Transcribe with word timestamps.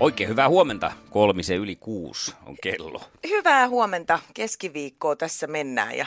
Oikein 0.00 0.30
hyvää 0.30 0.48
huomenta. 0.48 0.92
Kolmisen 1.10 1.56
yli 1.56 1.76
kuusi 1.76 2.34
on 2.46 2.56
kello. 2.62 3.00
Hyvää 3.28 3.68
huomenta. 3.68 4.18
Keskiviikkoa 4.34 5.16
tässä 5.16 5.46
mennään 5.46 5.96
ja 5.96 6.06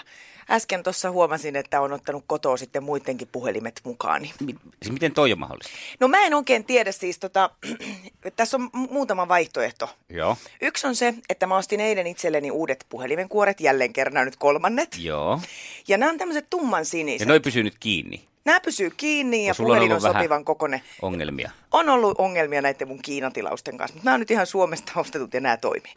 äsken 0.49 0.83
tuossa 0.83 1.11
huomasin, 1.11 1.55
että 1.55 1.81
on 1.81 1.93
ottanut 1.93 2.23
kotoa 2.27 2.57
sitten 2.57 2.83
muidenkin 2.83 3.27
puhelimet 3.31 3.81
mukaan. 3.83 4.25
Siis 4.25 4.91
miten 4.91 5.13
toi 5.13 5.33
on 5.33 5.39
mahdollista? 5.39 5.71
No 5.99 6.07
mä 6.07 6.25
en 6.25 6.33
oikein 6.33 6.65
tiedä 6.65 6.91
siis, 6.91 7.19
tota, 7.19 7.49
tässä 8.35 8.57
on 8.57 8.63
mu- 8.77 8.91
muutama 8.93 9.27
vaihtoehto. 9.27 9.89
Joo. 10.09 10.37
Yksi 10.61 10.87
on 10.87 10.95
se, 10.95 11.13
että 11.29 11.47
mä 11.47 11.57
ostin 11.57 11.79
eilen 11.79 12.07
itselleni 12.07 12.51
uudet 12.51 12.85
puhelimenkuoret, 12.89 13.59
jälleen 13.61 13.93
kerran 13.93 14.25
nyt 14.25 14.35
kolmannet. 14.35 14.97
Joo. 14.99 15.41
Ja 15.87 15.97
nämä 15.97 16.11
on 16.11 16.17
tämmöiset 16.17 16.49
tumman 16.49 16.81
Ja 16.81 16.85
siniset. 16.85 17.27
noi 17.27 17.39
pysyy 17.39 17.63
nyt 17.63 17.75
kiinni. 17.79 18.28
Nämä 18.45 18.59
pysyy 18.59 18.89
kiinni 18.97 19.45
ja 19.45 19.53
No, 19.59 19.65
puhelin 19.65 19.93
on 19.93 20.01
sopivan 20.01 20.45
kokoinen. 20.45 20.81
Ongelmia. 21.01 21.51
On 21.71 21.89
ollut 21.89 22.17
ongelmia 22.17 22.61
näiden 22.61 22.87
mun 22.87 23.01
Kiinatilausten 23.01 23.77
kanssa, 23.77 23.95
mutta 23.95 24.05
nämä 24.05 24.13
on 24.13 24.19
nyt 24.19 24.31
ihan 24.31 24.47
Suomesta 24.47 24.91
ostetut 24.95 25.33
ja 25.33 25.39
nämä 25.39 25.57
toimii. 25.57 25.93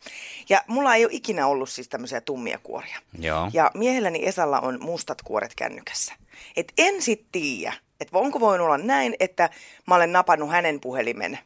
Ja 0.48 0.62
mulla 0.66 0.94
ei 0.94 1.04
ole 1.04 1.12
ikinä 1.14 1.46
ollut 1.46 1.68
siis 1.68 1.88
tämmöisiä 1.88 2.20
tummia 2.20 2.58
kuoria. 2.62 2.98
Joo. 3.18 3.50
Ja 3.52 3.70
miehelläni 3.74 4.26
Esalla 4.26 4.60
on 4.60 4.78
mustat 4.80 5.22
kuoret 5.22 5.54
kännykässä. 5.54 6.14
Et 6.56 6.72
en 6.78 7.02
sit 7.02 7.26
tiedä, 7.32 7.72
että 8.00 8.18
onko 8.18 8.40
voinut 8.40 8.64
olla 8.64 8.78
näin, 8.78 9.14
että 9.20 9.50
mä 9.86 9.94
olen 9.94 10.12
napannut 10.12 10.50
hänen 10.50 10.80
puhelimen 10.80 11.38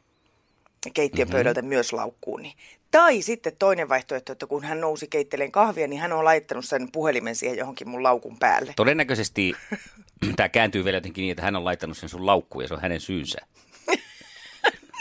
keittiön 0.94 1.28
pöydältä 1.28 1.60
mm-hmm. 1.60 1.69
myös 1.69 1.92
laukkuuni. 1.92 2.55
Tai 2.91 3.22
sitten 3.22 3.56
toinen 3.58 3.88
vaihtoehto, 3.88 4.32
että 4.32 4.46
kun 4.46 4.64
hän 4.64 4.80
nousi 4.80 5.06
keitteleen 5.08 5.52
kahvia, 5.52 5.86
niin 5.86 6.00
hän 6.00 6.12
on 6.12 6.24
laittanut 6.24 6.64
sen 6.64 6.88
puhelimen 6.92 7.36
siihen 7.36 7.58
johonkin 7.58 7.88
mun 7.88 8.02
laukun 8.02 8.38
päälle. 8.38 8.72
Todennäköisesti 8.77 9.52
tämä 10.36 10.48
kääntyy 10.48 10.84
vielä 10.84 10.97
jotenkin 10.97 11.22
niin, 11.22 11.30
että 11.30 11.42
hän 11.42 11.56
on 11.56 11.64
laittanut 11.64 11.97
sen 11.97 12.08
sun 12.08 12.27
laukkuun 12.27 12.64
ja 12.64 12.69
se 12.69 12.74
on 12.74 12.80
hänen 12.80 13.00
syynsä. 13.00 13.38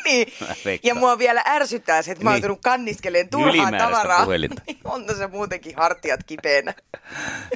Niin. 0.06 0.28
Ja 0.84 0.96
mua 0.96 1.18
vielä 1.18 1.44
ärsyttää 1.48 2.02
se, 2.02 2.12
että 2.12 2.24
mä 2.24 2.32
oon 2.32 2.42
Niin. 2.42 2.60
kanniskeleen 2.64 3.30
turhaa 3.30 3.72
tavaraa. 3.72 4.24
puhelinta. 4.26 4.62
Niin 4.68 4.80
on 4.84 5.06
se 5.18 5.28
muutenkin 5.28 5.76
hartiat 5.76 6.20
kipeänä. 6.24 6.74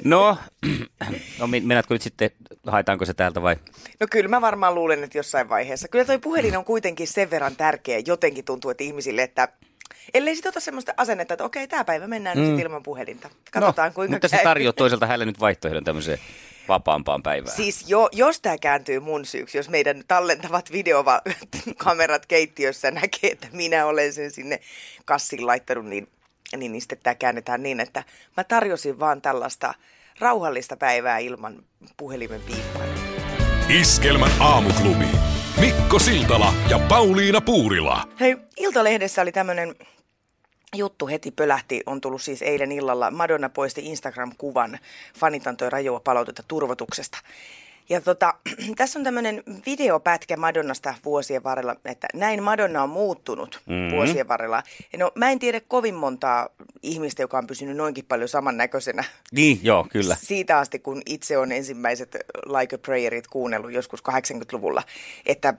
No, 0.04 0.38
no 1.38 1.46
men- 1.46 1.66
mennätkö 1.66 1.94
nyt 1.94 2.02
sitten, 2.02 2.30
haetaanko 2.66 3.04
se 3.04 3.14
täältä 3.14 3.42
vai? 3.42 3.56
No 4.00 4.06
kyllä 4.10 4.28
mä 4.28 4.40
varmaan 4.40 4.74
luulen, 4.74 5.04
että 5.04 5.18
jossain 5.18 5.48
vaiheessa. 5.48 5.88
Kyllä 5.88 6.04
toi 6.04 6.18
puhelin 6.18 6.56
on 6.56 6.64
kuitenkin 6.64 7.08
sen 7.08 7.30
verran 7.30 7.56
tärkeä. 7.56 8.02
Jotenkin 8.06 8.44
tuntuu, 8.44 8.70
että 8.70 8.84
ihmisille, 8.84 9.22
että 9.22 9.48
ellei 10.14 10.36
sit 10.36 10.46
ota 10.46 10.60
semmoista 10.60 10.94
asennetta, 10.96 11.34
että 11.34 11.44
okei, 11.44 11.68
tämä 11.68 11.84
päivä 11.84 12.06
mennään 12.06 12.38
mm. 12.38 12.44
nyt 12.44 12.60
ilman 12.60 12.82
puhelinta. 12.82 13.30
Katsotaan 13.50 13.88
no, 13.88 13.94
kuinka 13.94 14.12
Mutta 14.12 14.28
se 14.28 14.36
käy. 14.36 14.44
tarjoaa 14.44 14.72
toisaalta 14.82 15.06
hänelle 15.06 15.24
nyt 15.24 15.40
vaihtoehdon 15.40 15.84
tämmöiseen 15.84 16.18
vapaampaan 16.68 17.22
päivään. 17.22 17.56
Siis 17.56 17.84
jo, 17.88 18.08
jos 18.12 18.40
tämä 18.40 18.58
kääntyy 18.58 19.00
mun 19.00 19.24
syyksi, 19.24 19.58
jos 19.58 19.68
meidän 19.68 20.02
tallentavat 20.08 20.72
videokamerat 20.72 22.26
keittiössä 22.34 22.90
näkee, 22.90 23.30
että 23.30 23.48
minä 23.52 23.86
olen 23.86 24.12
sen 24.12 24.30
sinne 24.30 24.60
kassiin 25.04 25.46
laittanut, 25.46 25.86
niin, 25.86 26.08
niin, 26.56 26.72
niin 26.72 26.82
sitten 26.82 26.98
tämä 27.02 27.14
käännetään 27.14 27.62
niin, 27.62 27.80
että 27.80 28.04
mä 28.36 28.44
tarjosin 28.44 29.00
vaan 29.00 29.22
tällaista 29.22 29.74
rauhallista 30.18 30.76
päivää 30.76 31.18
ilman 31.18 31.62
puhelimen 31.96 32.40
piippailua. 32.40 32.94
Iskelmän 33.68 34.32
aamuklubi. 34.40 35.06
Mikko 35.60 35.98
Siltala 35.98 36.54
ja 36.70 36.78
Pauliina 36.78 37.40
Puurila. 37.40 38.08
Hei, 38.20 38.36
Iltalehdessä 38.56 39.22
oli 39.22 39.32
tämmöinen 39.32 39.74
juttu 40.76 41.06
heti 41.06 41.30
pölähti, 41.30 41.82
on 41.86 42.00
tullut 42.00 42.22
siis 42.22 42.42
eilen 42.42 42.72
illalla. 42.72 43.10
Madonna 43.10 43.48
poisti 43.48 43.82
Instagram-kuvan. 43.84 44.78
Fanit 45.18 45.46
antoi 45.46 45.70
rajoa 45.70 46.00
palautetta 46.00 46.42
turvotuksesta. 46.48 47.18
Ja 47.88 48.00
tota, 48.00 48.34
tässä 48.76 48.98
on 48.98 49.04
tämmöinen 49.04 49.42
videopätkä 49.66 50.36
Madonnasta 50.36 50.94
vuosien 51.04 51.44
varrella, 51.44 51.76
että 51.84 52.08
näin 52.14 52.42
Madonna 52.42 52.82
on 52.82 52.88
muuttunut 52.90 53.60
Mhm. 53.66 53.74
mm-hmm. 53.74 53.96
vuosien 53.96 54.28
varrella. 54.28 54.62
Ja 54.92 54.98
no, 54.98 55.12
mä 55.14 55.30
en 55.30 55.38
tiedä 55.38 55.60
kovin 55.68 55.94
montaa 55.94 56.48
ihmistä, 56.82 57.22
joka 57.22 57.38
on 57.38 57.46
pysynyt 57.46 57.76
noinkin 57.76 58.04
paljon 58.04 58.28
samannäköisenä 58.28 59.04
Niin, 59.32 59.60
joo, 59.62 59.86
kyllä. 59.92 60.16
siitä 60.22 60.58
asti, 60.58 60.78
kun 60.78 61.02
itse 61.06 61.38
on 61.38 61.52
ensimmäiset 61.52 62.16
Like 62.46 62.74
a 62.76 62.78
Prayerit 62.78 63.26
kuunnellut 63.26 63.72
joskus 63.72 64.00
80-luvulla, 64.10 64.82
että 65.26 65.54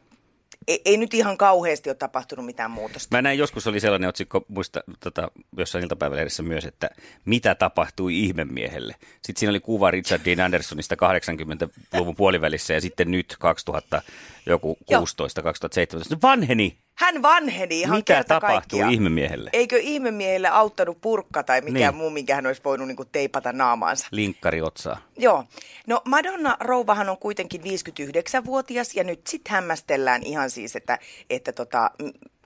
ei, 0.68 0.82
ei 0.86 0.98
nyt 0.98 1.14
ihan 1.14 1.38
kauheasti 1.38 1.90
ole 1.90 1.96
tapahtunut 1.96 2.46
mitään 2.46 2.72
muutosta. 2.72 3.18
Mä 3.18 3.22
näin 3.22 3.40
joskus 3.40 3.68
oli 3.68 3.80
sellainen 3.80 4.10
otsikko, 4.10 4.46
muista 4.48 4.84
tota, 5.00 5.32
jossain 5.58 5.84
iltapäivälehdessä 5.84 6.44
myös, 6.44 6.66
että 6.66 6.90
mitä 7.26 7.56
tapahtui 7.56 8.20
ihmemiehelle. 8.20 8.96
Sitten 9.22 9.40
siinä 9.40 9.50
oli 9.50 9.60
kuva 9.60 9.92
Richard 9.92 10.26
Dean 10.26 10.40
Andersonista 10.40 10.96
80-luvun 10.96 12.16
puolivälissä 12.16 12.74
ja 12.74 12.82
sitten 12.82 13.12
nyt 13.12 13.36
2000, 13.40 14.02
joku 14.46 14.78
Joo. 14.90 15.00
16, 15.00 15.42
2017. 15.42 16.18
Vanheni! 16.22 16.78
Hän 17.02 17.22
vanheni 17.22 17.80
ihan 17.80 17.98
Mitä 17.98 18.14
kerta 18.14 18.40
kaikkiaan. 18.40 18.92
ihmemiehelle? 18.92 19.50
Eikö 19.54 19.78
ihmemiehelle 19.80 20.48
auttanut 20.48 21.02
purkka 21.02 21.44
tai 21.44 21.62
mikään 21.62 21.94
Niin. 21.94 21.96
muu, 21.96 22.10
minkä 22.10 22.36
hän 22.36 22.48
olisi 22.48 22.62
voinut 22.66 22.88
niin 22.88 22.98
teipata 23.12 23.54
naamaansa? 23.54 24.08
Linkkari 24.12 24.62
otsaa. 24.62 25.02
Joo. 25.18 25.44
No 25.88 26.02
Madonna 26.06 26.58
rouvahan 26.60 27.10
on 27.10 27.18
kuitenkin 27.18 27.62
59-vuotias 27.62 28.96
ja 28.96 29.04
nyt 29.04 29.28
sitten 29.28 29.52
hämmästellään 29.52 30.24
ihan 30.24 30.50
siis, 30.50 30.76
että, 30.76 31.00
että 31.30 31.52
tota, 31.52 31.92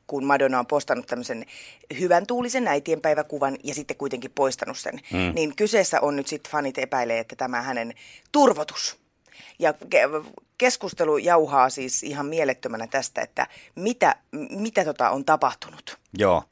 kun 0.08 0.26
Madonna 0.26 0.60
on 0.60 0.68
postannut 0.68 1.08
tämmöisen 1.08 1.46
hyvän 2.00 2.28
tuulisen 2.28 2.68
äitienpäiväkuvan 2.68 3.58
ja 3.64 3.74
sitten 3.74 3.98
kuitenkin 3.98 4.32
poistanut 4.32 4.78
sen, 4.78 5.00
mm. 5.14 5.32
niin 5.36 5.56
kyseessä 5.56 6.02
on 6.02 6.16
nyt 6.16 6.28
sitten 6.28 6.52
fanit 6.52 6.78
epäilee, 6.78 7.20
että 7.20 7.36
tämä 7.36 7.62
hänen 7.62 7.94
turvotus. 8.32 9.05
Ja 9.60 9.72
ke- 9.72 10.42
keskustelu 10.58 11.18
jauhaa 11.18 11.70
siis 11.70 12.04
ihan 12.04 12.26
mielettömänä 12.26 12.88
tästä, 12.88 13.22
että 13.22 13.48
mitä, 13.76 14.16
mitä 14.50 14.86
tota 14.86 15.10
on 15.10 15.26
tapahtunut. 15.26 15.98
Joo, 16.18 16.44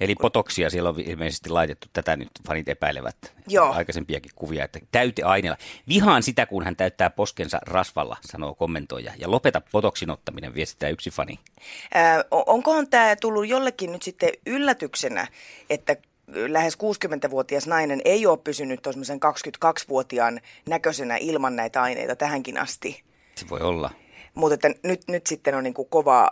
eli 0.00 0.14
potoksia 0.14 0.70
siellä 0.70 0.88
on 0.88 1.00
ilmeisesti 1.00 1.50
laitettu, 1.50 1.88
tätä 1.92 2.16
nyt 2.16 2.30
fanit 2.46 2.68
epäilevät 2.68 3.16
Joo. 3.48 3.72
aikaisempiakin 3.72 4.32
kuvia, 4.34 4.64
että 4.64 4.80
täyteaineella. 4.92 5.58
Vihaan 5.88 6.22
sitä, 6.22 6.46
kun 6.46 6.64
hän 6.64 6.76
täyttää 6.76 7.10
poskensa 7.10 7.58
rasvalla, 7.62 8.16
sanoo 8.20 8.54
kommentoija, 8.54 9.12
ja 9.18 9.30
lopeta 9.30 9.62
potoksin 9.72 10.10
ottaminen, 10.10 10.54
viestittää 10.54 10.88
yksi 10.88 11.10
fani. 11.10 11.38
Ää, 11.94 12.24
onkohan 12.30 12.88
tämä 12.88 13.16
tullut 13.16 13.48
jollekin 13.48 13.92
nyt 13.92 14.02
sitten 14.02 14.30
yllätyksenä, 14.46 15.26
että 15.70 15.96
lähes 16.26 16.74
60-vuotias 16.74 17.66
nainen 17.66 18.00
ei 18.04 18.26
ole 18.26 18.38
pysynyt 18.38 18.82
tuollaisen 18.82 19.20
22-vuotiaan 19.64 20.40
näköisenä 20.68 21.16
ilman 21.16 21.56
näitä 21.56 21.82
aineita 21.82 22.16
tähänkin 22.16 22.58
asti. 22.58 23.02
Se 23.34 23.48
voi 23.50 23.60
olla. 23.60 23.90
Mutta 24.34 24.54
että 24.54 24.70
nyt, 24.82 25.02
nyt 25.08 25.26
sitten 25.26 25.54
on 25.54 25.64
niin 25.64 25.74
kuin 25.74 25.88
kovaa 25.88 26.30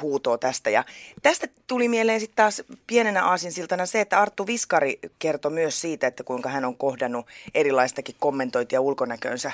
huutoa 0.00 0.38
tästä. 0.38 0.70
Ja 0.70 0.84
tästä 1.22 1.48
tuli 1.66 1.88
mieleen 1.88 2.20
sitten 2.20 2.36
taas 2.36 2.62
pienenä 2.86 3.24
aasinsiltana 3.24 3.86
se, 3.86 4.00
että 4.00 4.20
Arttu 4.20 4.46
Viskari 4.46 4.98
kertoi 5.18 5.52
myös 5.52 5.80
siitä, 5.80 6.06
että 6.06 6.24
kuinka 6.24 6.48
hän 6.48 6.64
on 6.64 6.76
kohdannut 6.76 7.26
erilaistakin 7.54 8.14
kommentointia 8.18 8.80
ulkonäkönsä. 8.80 9.52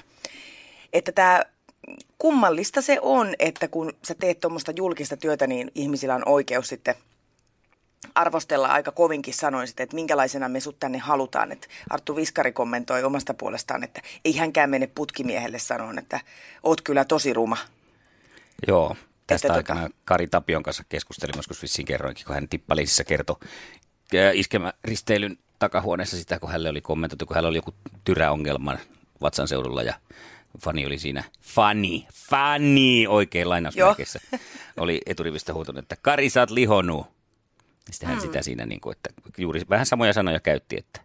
Että 0.92 1.12
tämä 1.12 1.44
kummallista 2.19 2.82
se 2.82 2.98
on, 3.03 3.34
että 3.38 3.69
kun 3.69 3.92
sä 4.04 4.14
teet 4.14 4.41
tuommoista 4.41 4.72
julkista 4.77 5.16
työtä, 5.16 5.47
niin 5.47 5.71
ihmisillä 5.74 6.15
on 6.15 6.28
oikeus 6.28 6.68
sitten 6.68 6.95
arvostella 8.14 8.68
aika 8.68 8.92
kovinkin 8.92 9.34
sanoisit, 9.34 9.80
että 9.80 9.94
minkälaisena 9.94 10.48
me 10.48 10.60
sut 10.60 10.78
tänne 10.78 10.98
halutaan. 10.98 11.52
Että 11.52 11.68
Arttu 11.91 12.16
Viskari 12.16 12.52
kommentoi 12.52 13.04
omasta 13.04 13.34
puolestaan, 13.34 13.84
että 13.84 14.02
ei 14.24 14.36
hänkään 14.36 14.70
mene 14.70 14.86
putkimiehelle 14.86 15.58
sanoen, 15.58 15.98
että 15.98 16.20
oot 16.62 16.80
kyllä 16.80 17.04
tosi 17.04 17.32
ruma. 17.32 17.56
Joo, 18.68 18.97
tästä 19.26 19.48
Että 19.48 19.56
aikana 19.56 19.88
Kari 20.04 20.26
Tapion 20.26 20.62
kanssa 20.62 20.84
keskustelin, 20.88 21.34
joskus 21.36 21.62
vissiin 21.62 21.86
kerroinkin, 21.86 22.24
kun 22.26 22.34
hän 22.34 22.48
tippaliisissä 22.48 23.04
kertoi 23.04 23.36
ää, 24.14 24.30
iskemä 24.30 24.72
risteilyn 24.84 25.38
takahuoneessa 25.58 26.16
sitä, 26.16 26.38
kun 26.38 26.48
hänelle 26.48 26.68
oli 26.68 26.80
kommentoitu, 26.80 27.26
kun 27.26 27.34
hänellä 27.34 27.48
oli 27.48 27.58
joku 27.58 27.74
tyräongelma 28.04 28.78
vatsan 29.20 29.48
seudulla 29.48 29.82
ja 29.82 29.94
fani 30.58 30.86
oli 30.86 30.98
siinä, 30.98 31.24
fani, 31.41 32.06
fani, 32.12 33.06
oikein 33.06 33.48
lainausmerkeissä, 33.48 34.20
oli 34.76 35.00
eturivistä 35.06 35.54
huutunut, 35.54 35.78
että 35.78 35.97
Kari, 36.02 36.30
sä 36.30 36.41
oot 36.41 36.50
lihonut. 36.50 37.20
Sitten 37.91 38.09
hän 38.09 38.21
sitä 38.21 38.42
siinä, 38.42 38.66
niin 38.66 38.80
kuin, 38.80 38.97
että 38.97 39.10
juuri 39.38 39.60
vähän 39.71 39.86
samoja 39.86 40.12
sanoja 40.12 40.41
käytti, 40.41 40.77
että 40.78 41.00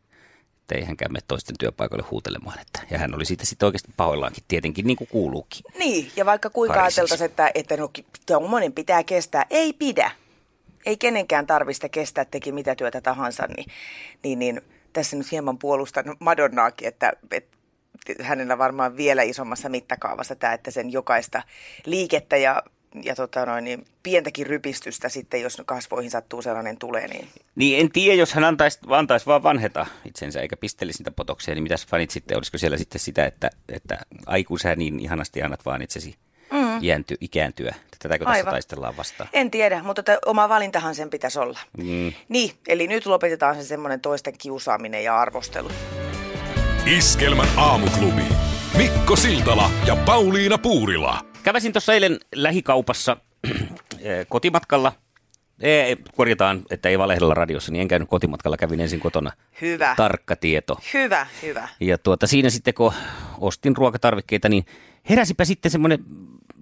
että 0.66 0.76
ei 0.76 0.86
hänkään 0.86 1.12
mene 1.12 1.24
toisten 1.28 1.56
työpaikalle 1.60 2.06
huutelemaan. 2.12 2.60
Että, 2.60 2.82
ja 2.92 2.98
hän 2.98 3.16
oli 3.16 3.26
siitä 3.26 3.46
sitten 3.46 3.66
oikeasti 3.66 3.92
pahoillaankin, 3.98 4.44
tietenkin 4.48 4.88
niin 4.88 4.98
kuin 4.98 5.08
kuuluukin. 5.08 5.62
Niin, 5.80 6.12
ja 6.16 6.26
vaikka 6.26 6.50
kuinka 6.50 6.84
ajateltaisiin, 6.84 7.26
että, 7.26 7.52
että 7.56 7.78
no, 7.78 7.92
tuommoinen 8.26 8.74
pitää 8.74 9.04
kestää, 9.04 9.46
ei 9.50 9.74
pidä. 9.74 10.12
Ei 10.86 10.98
kenenkään 10.98 11.48
tarvista 11.48 11.90
kestää, 11.90 12.26
teki 12.26 12.52
mitä 12.52 12.76
työtä 12.76 13.02
tahansa, 13.02 13.48
niin, 13.58 13.66
niin, 14.24 14.40
niin 14.40 14.62
tässä 14.94 15.18
nyt 15.18 15.32
hieman 15.32 15.58
puolustan 15.58 16.06
Madonnaakin, 16.20 16.88
että, 16.88 17.14
että 17.32 17.58
hänellä 18.22 18.58
varmaan 18.58 18.98
vielä 18.98 19.22
isommassa 19.22 19.70
mittakaavassa 19.70 20.36
tämä, 20.36 20.54
että 20.54 20.72
sen 20.72 20.92
jokaista 20.92 21.44
liikettä 21.86 22.38
ja, 22.38 22.64
ja 23.04 23.16
tota 23.16 23.46
noin, 23.46 23.64
niin 23.64 23.86
pientäkin 24.04 24.48
rypistystä 24.48 25.10
sitten, 25.10 25.42
jos 25.42 25.62
kasvoihin 25.66 26.12
sattuu 26.12 26.42
sellainen 26.42 26.78
tulee, 26.78 27.08
niin 27.08 27.28
Niin 27.56 27.80
en 27.80 27.92
tiedä, 27.92 28.16
jos 28.16 28.34
hän 28.34 28.44
antaisi, 28.44 28.80
antaisi 28.90 29.26
vaan 29.26 29.44
vanheta 29.44 29.86
itsensä 30.06 30.42
eikä 30.42 30.58
pistelisi 30.58 31.00
niitä 31.00 31.12
potoksia, 31.12 31.54
niin 31.54 31.64
mitäs 31.64 31.88
fanit 31.88 32.12
sitten, 32.12 32.38
olisiko 32.38 32.58
siellä 32.58 32.78
sitten 32.78 33.02
sitä, 33.02 33.26
että, 33.26 33.50
että 33.70 33.98
ai 34.26 34.44
kun 34.44 34.60
sä 34.60 34.76
niin 34.76 35.00
ihanasti 35.00 35.42
annat 35.42 35.66
vaan 35.66 35.82
itsesi 35.82 36.16
mm. 36.52 36.84
iänty, 36.84 37.16
ikääntyä. 37.22 37.76
Tätäkö 38.00 38.26
tässä 38.26 38.38
Aivan. 38.40 38.52
taistellaan 38.52 38.98
vastaan? 38.98 39.30
En 39.34 39.52
tiedä, 39.52 39.84
mutta 39.84 40.04
t- 40.04 40.26
oma 40.26 40.50
valintahan 40.50 40.96
sen 40.96 41.10
pitäisi 41.10 41.40
olla. 41.40 41.60
Mm. 41.78 42.14
Niin, 42.30 42.52
eli 42.68 42.88
nyt 42.88 43.06
lopetetaan 43.06 43.56
se 43.56 43.64
semmoinen 43.64 44.02
toisten 44.02 44.38
kiusaaminen 44.38 45.04
ja 45.04 45.20
arvostelu. 45.20 45.70
Iskelmän 46.86 47.48
aamuklubi. 47.58 48.24
Mikko 48.78 49.16
Siltala 49.16 49.70
ja 49.86 49.96
Pauliina 49.96 50.58
Puurila. 50.58 51.35
Käväsin 51.46 51.74
tuossa 51.74 51.94
eilen 51.94 52.20
lähikaupassa 52.36 53.18
eh, 54.00 54.26
kotimatkalla. 54.30 54.92
Ei, 55.62 55.98
korjataan, 56.16 56.62
että 56.70 56.90
ei 56.90 57.00
valehdella 57.00 57.34
radiossa, 57.34 57.72
niin 57.72 57.82
en 57.82 57.88
käynyt 57.88 58.10
kotimatkalla, 58.10 58.58
kävin 58.58 58.80
ensin 58.80 59.00
kotona. 59.00 59.32
Hyvä. 59.62 59.94
Tarkka 59.98 60.36
tieto. 60.36 60.80
Hyvä, 60.94 61.28
hyvä. 61.42 61.68
Ja 61.80 61.98
tuota, 61.98 62.28
siinä 62.28 62.50
sitten 62.50 62.74
kun 62.74 62.94
ostin 63.38 63.78
ruokatarvikkeita, 63.78 64.50
niin 64.50 64.66
heräsipä 65.10 65.46
sitten 65.46 65.72
semmoinen 65.72 66.00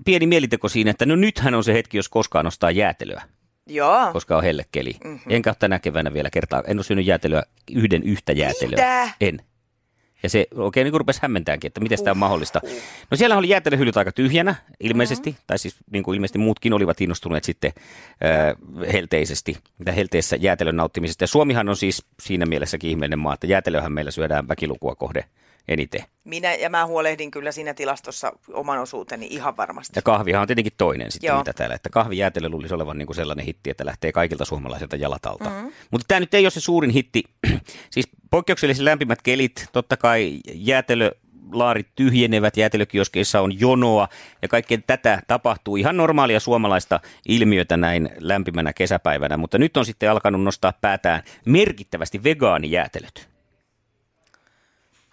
pieni 0.06 0.28
mieliteko 0.28 0.70
siinä, 0.70 0.92
että 0.92 1.06
no 1.06 1.16
nythän 1.16 1.54
on 1.54 1.64
se 1.64 1.74
hetki, 1.74 1.98
jos 1.98 2.10
koskaan 2.10 2.48
ostaa 2.48 2.72
jäätelöä, 2.72 3.22
Joo. 3.68 4.14
koska 4.14 4.38
on 4.38 4.44
hellekeli. 4.44 4.96
Mm-hmm. 5.04 5.32
Enkä 5.32 5.50
ole 5.50 5.56
tänä 5.60 5.80
keväänä 5.80 6.14
vielä 6.14 6.30
kertaa, 6.30 6.64
en 6.68 6.78
ole 6.78 6.84
syönyt 6.84 7.06
jäätelöä, 7.06 7.44
yhden 7.72 8.04
yhtä 8.04 8.32
jäätelöä. 8.32 8.76
Mitä? 8.76 9.10
En. 9.22 9.42
Ja 10.24 10.30
se 10.30 10.48
oikein 10.56 10.86
niin 10.86 11.00
rupesi 11.00 11.20
hämmentäänkin, 11.22 11.68
että 11.68 11.82
miten 11.82 12.04
tämä 12.04 12.12
on 12.12 12.18
mahdollista. 12.18 12.62
No 13.12 13.18
siellä 13.18 13.38
oli 13.38 13.50
jäätelöhyllyt 13.50 13.98
aika 13.98 14.12
tyhjänä 14.12 14.56
ilmeisesti, 14.80 15.30
mm-hmm. 15.30 15.44
tai 15.48 15.60
siis 15.60 15.76
niin 15.92 16.04
kuin 16.04 16.16
ilmeisesti 16.16 16.40
muutkin 16.40 16.74
olivat 16.74 17.02
innostuneet 17.02 17.44
sitten 17.44 17.74
äh, 17.78 18.94
helteisesti, 18.94 19.58
mitä 19.78 19.92
helteessä 19.92 20.36
jäätelön 20.36 20.76
nauttimisesta. 20.76 21.24
Ja 21.24 21.28
Suomihan 21.28 21.70
on 21.70 21.78
siis 21.78 22.06
siinä 22.20 22.46
mielessäkin 22.46 22.90
ihmeellinen 22.90 23.20
maa, 23.20 23.34
että 23.34 23.48
jäätelöhän 23.48 23.92
meillä 23.92 24.12
syödään 24.12 24.48
väkilukua 24.48 24.96
kohde 24.96 25.26
eniten. 25.68 26.04
Minä 26.24 26.56
ja 26.56 26.70
mä 26.70 26.86
huolehdin 26.86 27.32
kyllä 27.32 27.52
siinä 27.52 27.74
tilastossa 27.74 28.32
oman 28.54 28.80
osuuteni 28.80 29.28
ihan 29.30 29.58
varmasti. 29.58 29.94
Ja 29.96 30.02
kahvihan 30.02 30.42
on 30.42 30.48
tietenkin 30.48 30.74
toinen 30.78 31.12
sitten, 31.12 31.28
Joo. 31.28 31.38
mitä 31.38 31.54
täällä. 31.54 31.76
Että 31.76 31.90
kahvijäätelö 31.90 32.50
luulisi 32.50 32.74
olevan 32.74 32.98
niin 32.98 33.06
kuin 33.06 33.16
sellainen 33.16 33.46
hitti, 33.46 33.70
että 33.70 33.86
lähtee 33.86 34.12
kaikilta 34.12 34.46
suomalaisilta 34.46 34.96
jalat 34.96 35.26
alta. 35.26 35.50
Mm-hmm. 35.50 35.72
Mutta 35.92 36.06
tämä 36.08 36.20
nyt 36.20 36.34
ei 36.34 36.46
ole 36.46 36.52
se 36.52 36.60
suurin 36.60 36.92
hitti. 36.92 37.24
siis 37.92 38.10
poikkeuksellisen 38.34 38.86
lämpimät 38.86 39.22
kelit, 39.22 39.66
totta 39.72 39.98
kai 39.98 40.40
jäätelö 40.54 41.12
laarit 41.52 41.88
tyhjenevät, 41.96 42.58
jäätelökioskeissa 42.58 43.42
on 43.42 43.60
jonoa 43.60 44.08
ja 44.42 44.48
kaikkea 44.48 44.78
tätä 44.88 45.22
tapahtuu 45.28 45.76
ihan 45.76 45.98
normaalia 45.98 46.40
suomalaista 46.40 47.00
ilmiötä 47.28 47.78
näin 47.78 48.10
lämpimänä 48.20 48.74
kesäpäivänä, 48.74 49.38
mutta 49.38 49.58
nyt 49.58 49.78
on 49.78 49.86
sitten 49.86 50.12
alkanut 50.12 50.44
nostaa 50.44 50.74
päätään 50.82 51.24
merkittävästi 51.46 52.24
vegaanijäätelöt. 52.24 53.30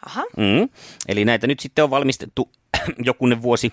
Aha. 0.06 0.22
Mm. 0.37 0.69
Eli 1.08 1.25
näitä 1.25 1.46
nyt 1.46 1.61
sitten 1.61 1.84
on 1.84 1.90
valmistettu 1.90 2.50
jokunen 3.08 3.43
vuosi 3.43 3.72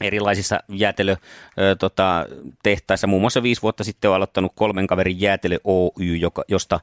erilaisissa 0.00 0.60
jäätelö, 0.68 1.16
ö, 1.58 1.76
tota, 1.76 2.26
tehtaissa. 2.62 3.06
Muun 3.06 3.22
muassa 3.22 3.42
viisi 3.42 3.62
vuotta 3.62 3.84
sitten 3.84 4.10
on 4.10 4.16
aloittanut 4.16 4.52
kolmen 4.54 4.86
kaverin 4.86 5.20
jäätelö 5.20 5.58
Oy, 5.64 6.16
joka, 6.16 6.44
josta 6.48 6.80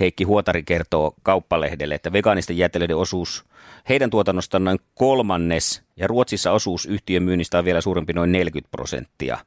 Heikki 0.00 0.24
Huotari 0.24 0.62
kertoo 0.62 1.14
kauppalehdelle, 1.22 1.94
että 1.94 2.12
vegaanisten 2.12 2.58
jäätelöiden 2.58 2.96
osuus 2.96 3.44
heidän 3.88 4.10
tuotannostaan 4.10 4.60
on 4.60 4.64
noin 4.64 4.78
kolmannes 4.94 5.82
ja 5.96 6.06
Ruotsissa 6.06 6.52
osuus 6.52 6.86
yhtiön 6.86 7.22
myynnistä 7.22 7.58
on 7.58 7.64
vielä 7.64 7.80
suurempi 7.80 8.12
noin 8.12 8.32
40 8.32 8.70
prosenttia. 8.70 9.38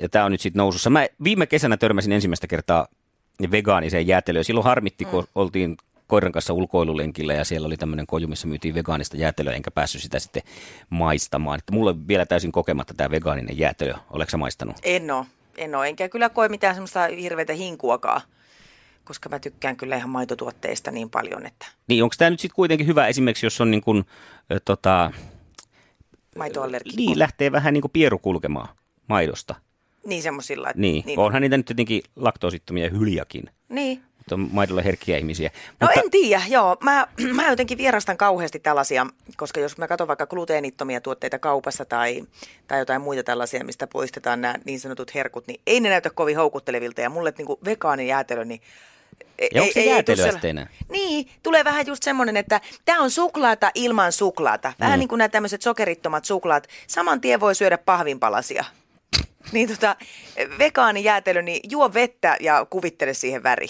Ja 0.00 0.08
tämä 0.08 0.24
on 0.24 0.32
nyt 0.32 0.40
sitten 0.40 0.58
nousussa. 0.60 0.90
Mä 0.90 1.06
viime 1.24 1.46
kesänä 1.46 1.76
törmäsin 1.76 2.12
ensimmäistä 2.12 2.46
kertaa 2.46 2.88
vegaaniseen 3.50 4.06
jäätelöön. 4.06 4.44
Silloin 4.44 4.64
harmitti, 4.64 5.04
kun 5.04 5.22
Mm. 5.24 5.28
oltiin 5.34 5.76
koiran 6.06 6.32
kanssa 6.32 6.52
ulkoilulenkillä 6.52 7.34
ja 7.34 7.44
siellä 7.44 7.66
oli 7.66 7.76
tämmöinen 7.76 8.06
koju, 8.06 8.28
missä 8.28 8.46
myytiin 8.48 8.74
vegaanista 8.74 9.16
jäätelöä, 9.16 9.52
enkä 9.54 9.70
päässyt 9.70 10.02
sitä 10.02 10.18
sitten 10.18 10.42
maistamaan. 10.90 11.58
Että 11.58 11.72
mulla 11.72 11.90
on 11.90 12.08
vielä 12.08 12.26
täysin 12.26 12.52
kokematta 12.52 12.94
tämä 12.94 13.10
vegaaninen 13.10 13.58
jäätelö. 13.58 13.94
Oletko 14.10 14.30
sä 14.30 14.36
maistanut? 14.36 14.76
En 14.82 15.10
oo, 15.10 15.26
en 15.56 15.74
oo, 15.74 15.84
enkä 15.84 16.08
kyllä 16.08 16.28
koe 16.28 16.48
mitään 16.48 16.74
semmoista 16.74 17.06
hirveätä 17.20 17.52
hinkuakaan, 17.52 18.20
koska 19.04 19.28
mä 19.28 19.38
tykkään 19.38 19.76
kyllä 19.76 19.96
ihan 19.96 20.10
maitotuotteista 20.10 20.90
niin 20.90 21.10
paljon, 21.10 21.46
että 21.46 21.66
Niin, 21.88 22.02
onko 22.02 22.14
tämä 22.18 22.30
nyt 22.30 22.40
sitten 22.40 22.56
kuitenkin 22.56 22.86
hyvä 22.86 23.06
esimerkiksi, 23.06 23.46
jos 23.46 23.60
on 23.60 23.70
niin 23.70 23.82
kuin, 23.82 24.04
ö, 24.52 24.60
tota, 24.64 25.10
maitoallergikko. 26.38 26.96
niin, 26.96 27.18
lähtee 27.18 27.52
vähän 27.52 27.74
niin 27.74 27.82
kuin 27.82 27.90
pieru 27.92 28.18
kulkemaan 28.18 28.68
maidosta. 29.08 29.54
Niin 30.06 30.22
semmosilla. 30.22 30.68
että- 30.70 30.80
Niin, 30.80 31.02
niin. 31.06 31.18
onhan 31.18 31.42
niitä 31.42 31.56
nyt 31.56 31.68
jotenkin 31.68 32.02
laktoosittomia 32.16 32.90
hyljakin, 32.90 33.50
Niin. 33.68 34.02
On 34.34 34.48
maidolla 34.52 34.82
herkkiä 34.82 35.18
ihmisiä. 35.18 35.50
No 35.80 35.86
mutta, 35.86 36.00
en 36.00 36.10
tiedä, 36.10 36.42
joo. 36.48 36.76
Mä, 36.80 37.06
mä 37.34 37.50
jotenkin 37.50 37.78
vierastan 37.78 38.16
kauheasti 38.16 38.58
tällaisia, 38.58 39.06
koska 39.36 39.60
jos 39.60 39.78
mä 39.78 39.88
katson 39.88 40.08
vaikka 40.08 40.26
gluteenittomia 40.26 41.00
tuotteita 41.00 41.38
kaupassa 41.38 41.84
tai, 41.84 42.22
tai 42.68 42.78
jotain 42.78 43.02
muita 43.02 43.22
tällaisia, 43.22 43.64
mistä 43.64 43.86
poistetaan 43.86 44.40
nämä 44.40 44.54
niin 44.64 44.80
sanotut 44.80 45.14
herkut, 45.14 45.46
niin 45.46 45.60
ei 45.66 45.80
ne 45.80 45.88
näytä 45.88 46.10
kovin 46.10 46.36
houkuttelevilta. 46.36 47.00
Ja 47.00 47.10
mulle 47.10 47.34
niin 47.38 47.58
vegaanijäätelö, 47.64 48.44
niin 48.44 48.60
ei- 49.38 49.48
Ja 49.54 49.62
onko 49.62 50.16
se 50.16 50.30
sitten 50.30 50.50
enää? 50.50 50.66
Niin, 50.88 51.28
tulee 51.42 51.64
vähän 51.64 51.86
just 51.86 52.02
semmoinen, 52.02 52.36
että 52.36 52.60
tämä 52.84 53.00
on 53.00 53.10
suklaata 53.10 53.70
ilman 53.74 54.12
suklaata. 54.12 54.72
Vähän 54.80 54.98
mm. 54.98 55.00
niin 55.00 55.08
kuin 55.08 55.18
nämä 55.18 55.28
tämmöiset 55.28 55.62
sokerittomat 55.62 56.24
suklaat. 56.24 56.68
Saman 56.86 57.20
tien 57.20 57.40
voi 57.40 57.54
syödä 57.54 57.78
pahvinpalasia. 57.78 58.64
Niin 59.52 59.68
tota, 59.68 59.96
vegaanijäätelö, 60.58 61.42
niin 61.42 61.60
juo 61.70 61.94
vettä 61.94 62.36
ja 62.40 62.66
kuvittele 62.70 63.14
siihen 63.14 63.42
väri. 63.42 63.66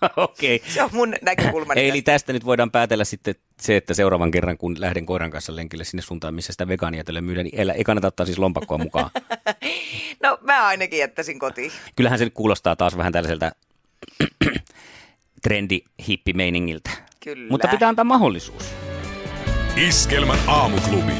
Okei. 0.16 0.56
Okay. 0.56 0.70
Se 0.70 0.82
on 0.82 0.90
mun 0.92 1.14
näkökulmani. 1.22 1.88
Eli 1.88 2.02
tästä 2.02 2.32
nyt 2.32 2.44
voidaan 2.44 2.70
päätellä 2.70 3.04
sitten 3.04 3.34
se, 3.60 3.76
että 3.76 3.94
seuraavan 3.94 4.30
kerran, 4.30 4.58
kun 4.58 4.76
lähden 4.78 5.06
koiran 5.06 5.30
kanssa 5.30 5.56
lenkille 5.56 5.84
sinne 5.84 6.02
suuntaan, 6.02 6.34
missä 6.34 6.52
sitä 6.52 6.68
vegaanijätelöä 6.68 7.20
myydään, 7.20 7.44
niin 7.44 7.60
ei, 7.60 7.76
ei 7.76 7.84
kannata 7.84 8.06
ottaa 8.06 8.26
siis 8.26 8.38
lompakkoa 8.38 8.78
mukaan. 8.78 9.10
No 10.22 10.38
mä 10.40 10.66
ainakin 10.66 10.98
jättäisin 10.98 11.38
kotiin. 11.38 11.72
Kyllähän 11.96 12.18
se 12.18 12.24
nyt 12.24 12.34
kuulostaa 12.34 12.76
taas 12.76 12.96
vähän 12.96 13.12
tällaiselta 13.12 13.52
trendi-hippimeiningiltä. 15.48 16.90
Kyllä. 17.24 17.50
Mutta 17.50 17.68
pitää 17.68 17.88
antaa 17.88 18.04
mahdollisuus. 18.04 18.64
Iskelmän 19.88 20.38
aamuklubi. 20.46 21.12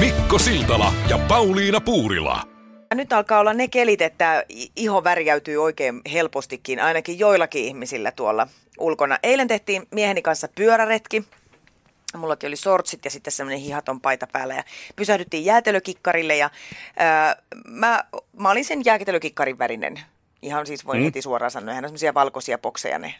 Mikko 0.00 0.38
Siltala 0.38 0.92
ja 1.08 1.18
Pauliina 1.18 1.80
Puurila. 1.80 2.51
Nyt 2.94 3.12
alkaa 3.12 3.40
olla 3.40 3.52
ne 3.54 3.68
kelit, 3.68 4.02
että 4.02 4.44
iho 4.76 5.04
värjäytyy 5.04 5.56
oikein 5.62 6.00
helpostikin, 6.12 6.80
ainakin 6.80 7.18
joillakin 7.18 7.64
ihmisillä 7.64 8.12
tuolla 8.12 8.48
ulkona. 8.78 9.18
Eilen 9.22 9.48
tehtiin 9.48 9.86
mieheni 9.90 10.22
kanssa 10.22 10.48
pyöräretki. 10.54 11.24
Mullakin 12.16 12.48
oli 12.48 12.56
sortsit 12.56 13.04
ja 13.04 13.10
sitten 13.10 13.32
semmoinen 13.32 13.60
hihaton 13.60 14.00
paita 14.00 14.26
päällä 14.26 14.54
ja 14.54 14.64
pysähdyttiin 14.96 15.44
jäätelökikkarille 15.44 16.36
ja 16.36 16.50
ää, 16.96 17.36
mä, 17.66 18.04
mä 18.38 18.50
olin 18.50 18.64
sen 18.64 18.82
jäätelökikkarin 18.84 19.58
värinen. 19.58 20.00
Ihan 20.42 20.66
siis 20.66 20.86
voin 20.86 20.98
Mm. 20.98 21.04
heti 21.04 21.22
suoraan 21.22 21.50
sanoa, 21.50 21.74
ne 21.74 21.80
semmoisia 21.80 22.14
valkoisia 22.14 22.58
bokseja 22.58 22.98
ne, 22.98 23.14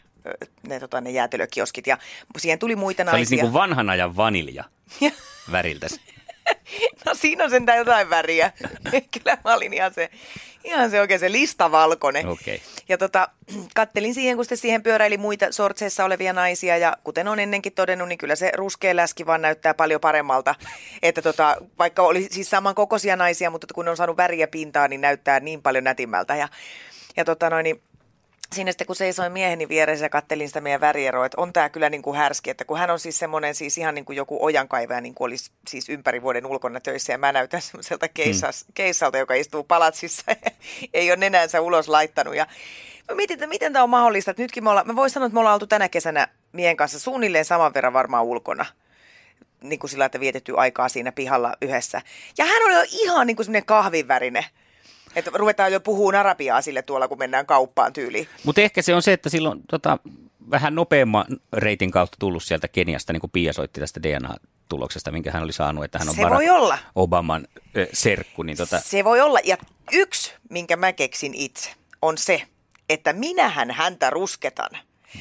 ne, 0.67 0.79
tota, 0.79 1.01
ne 1.01 1.11
jäätelökioskit 1.11 1.87
ja 1.87 1.97
siihen 2.37 2.59
tuli 2.59 2.75
muita 2.75 3.03
Se 3.03 3.09
olisi 3.09 3.17
naisia. 3.17 3.35
niin 3.35 3.41
kuin 3.41 3.53
vanhan 3.53 3.89
ajan 3.89 4.17
vanilja 4.17 4.63
väriltä. 5.51 5.87
No 7.05 7.15
siinä 7.15 7.43
on 7.43 7.49
sentään 7.49 7.77
jotain 7.77 8.09
väriä. 8.09 8.51
Kyllä 8.91 9.37
mä 9.43 9.55
olin 9.55 9.73
ihan 9.73 9.93
se, 9.93 10.09
ihan 10.63 10.89
se 10.91 11.01
oikein 11.01 11.19
se 11.19 11.31
listavalkoinen. 11.31 12.27
Okei. 12.27 12.61
Ja 12.89 12.97
tota, 12.97 13.27
kattelin 13.75 14.13
siihen, 14.13 14.35
kun 14.35 14.45
sitten 14.45 14.57
siihen 14.57 14.83
pyöräili 14.83 15.17
muita 15.17 15.51
sortseissa 15.51 16.05
olevia 16.05 16.33
naisia 16.33 16.77
ja 16.77 16.97
kuten 17.03 17.27
on 17.27 17.39
ennenkin 17.39 17.73
todennut, 17.73 18.07
niin 18.07 18.17
kyllä 18.17 18.35
se 18.35 18.51
ruskea 18.55 18.95
läski 18.95 19.25
vaan 19.25 19.41
näyttää 19.41 19.73
paljon 19.73 20.01
paremmalta. 20.01 20.55
Että 21.01 21.21
tota, 21.21 21.57
vaikka 21.79 22.01
oli 22.01 22.27
siis 22.31 22.49
samankokoisia 22.49 23.15
naisia, 23.15 23.49
mutta 23.49 23.67
kun 23.73 23.85
ne 23.85 23.91
on 23.91 23.97
saanut 23.97 24.17
väriä 24.17 24.47
pintaa, 24.47 24.87
niin 24.87 25.01
näyttää 25.01 25.39
niin 25.39 25.61
paljon 25.61 25.83
nätimmältä. 25.83 26.35
Ja, 26.35 26.47
ja 27.17 27.25
tota 27.25 27.49
noin, 27.49 27.63
niin 27.63 27.81
siinä 28.53 28.71
sitten 28.71 28.87
kun 28.87 28.95
seisoin 28.95 29.31
mieheni 29.31 29.69
vieressä 29.69 30.05
ja 30.05 30.09
kattelin 30.09 30.47
sitä 30.47 30.61
meidän 30.61 30.81
värieroa, 30.81 31.25
että 31.25 31.41
on 31.41 31.53
tämä 31.53 31.69
kyllä 31.69 31.89
niin 31.89 32.01
kuin 32.01 32.17
härski, 32.17 32.49
että 32.49 32.65
kun 32.65 32.77
hän 32.77 32.89
on 32.89 32.99
siis 32.99 33.19
semmoinen 33.19 33.55
siis 33.55 33.77
ihan 33.77 33.95
niin 33.95 34.05
kuin 34.05 34.15
joku 34.15 34.45
ojankaivaja, 34.45 35.01
niin 35.01 35.15
kuin 35.15 35.25
olisi 35.25 35.51
siis 35.67 35.89
ympäri 35.89 36.21
vuoden 36.21 36.45
ulkona 36.45 36.79
töissä 36.79 37.13
ja 37.13 37.17
mä 37.17 37.31
näytän 37.31 37.61
semmoiselta 37.61 38.07
keissas, 38.07 38.65
keissalta, 38.73 39.17
joka 39.17 39.33
istuu 39.33 39.63
palatsissa 39.63 40.23
ja 40.27 40.51
ei 40.93 41.11
ole 41.11 41.17
nenänsä 41.17 41.61
ulos 41.61 41.87
laittanut 41.87 42.35
ja 42.35 42.47
Mä 43.09 43.15
mietin, 43.15 43.33
että 43.33 43.47
miten 43.47 43.73
tämä 43.73 43.83
on 43.83 43.89
mahdollista, 43.89 44.31
että 44.31 44.43
nytkin 44.43 44.63
me 44.63 44.69
ollaan, 44.69 44.87
mä 44.87 44.95
voin 44.95 45.09
sanoa, 45.09 45.25
että 45.25 45.33
me 45.33 45.39
ollaan 45.39 45.53
oltu 45.53 45.67
tänä 45.67 45.89
kesänä 45.89 46.27
miehen 46.51 46.77
kanssa 46.77 46.99
suunnilleen 46.99 47.45
saman 47.45 47.73
verran 47.73 47.93
varmaan 47.93 48.25
ulkona. 48.25 48.65
Niin 49.61 49.79
kuin 49.79 49.89
sillä, 49.89 50.05
että 50.05 50.19
vietetty 50.19 50.53
aikaa 50.57 50.89
siinä 50.89 51.11
pihalla 51.11 51.53
yhdessä. 51.61 52.01
Ja 52.37 52.45
hän 52.45 52.63
oli 52.63 52.73
jo 52.73 52.83
ihan 52.89 53.27
niin 53.27 53.35
kuin 53.35 53.45
semmoinen 53.45 53.65
kahvivärinen. 53.65 54.45
Että 55.15 55.31
ruvetaan 55.33 55.71
jo 55.73 55.79
puhumaan 55.79 56.15
arabiaa 56.15 56.61
sille 56.61 56.81
tuolla, 56.81 57.07
kun 57.07 57.17
mennään 57.17 57.45
kauppaan 57.45 57.93
tyyliin. 57.93 58.27
Mutta 58.43 58.61
ehkä 58.61 58.81
se 58.81 58.95
on 58.95 59.01
se, 59.01 59.13
että 59.13 59.29
silloin 59.29 59.61
tota, 59.69 59.97
vähän 60.51 60.75
nopeamman 60.75 61.25
reitin 61.53 61.91
kautta 61.91 62.17
tullut 62.19 62.43
sieltä 62.43 62.67
Keniasta, 62.67 63.13
niin 63.13 63.21
kuin 63.21 63.31
Pia 63.31 63.53
soitti 63.53 63.79
tästä 63.79 64.03
DNA-tuloksesta, 64.03 65.11
minkä 65.11 65.31
hän 65.31 65.43
oli 65.43 65.53
saanut, 65.53 65.83
että 65.83 65.99
hän 65.99 66.09
on 66.09 66.15
Se 66.15 66.21
Barack 66.21 66.35
voi 66.35 66.49
olla. 66.49 66.77
Obaman 66.95 67.47
ö, 67.77 67.87
serkku. 67.93 68.43
Niin 68.43 68.57
tota, 68.57 68.79
Se 68.79 69.03
voi 69.03 69.21
olla. 69.21 69.39
Ja 69.43 69.57
yksi, 69.91 70.33
minkä 70.49 70.75
mä 70.75 70.93
keksin 70.93 71.33
itse, 71.33 71.69
on 72.01 72.17
se, 72.17 72.41
että 72.89 73.13
minähän 73.13 73.71
häntä 73.71 74.09
rusketan. 74.09 74.69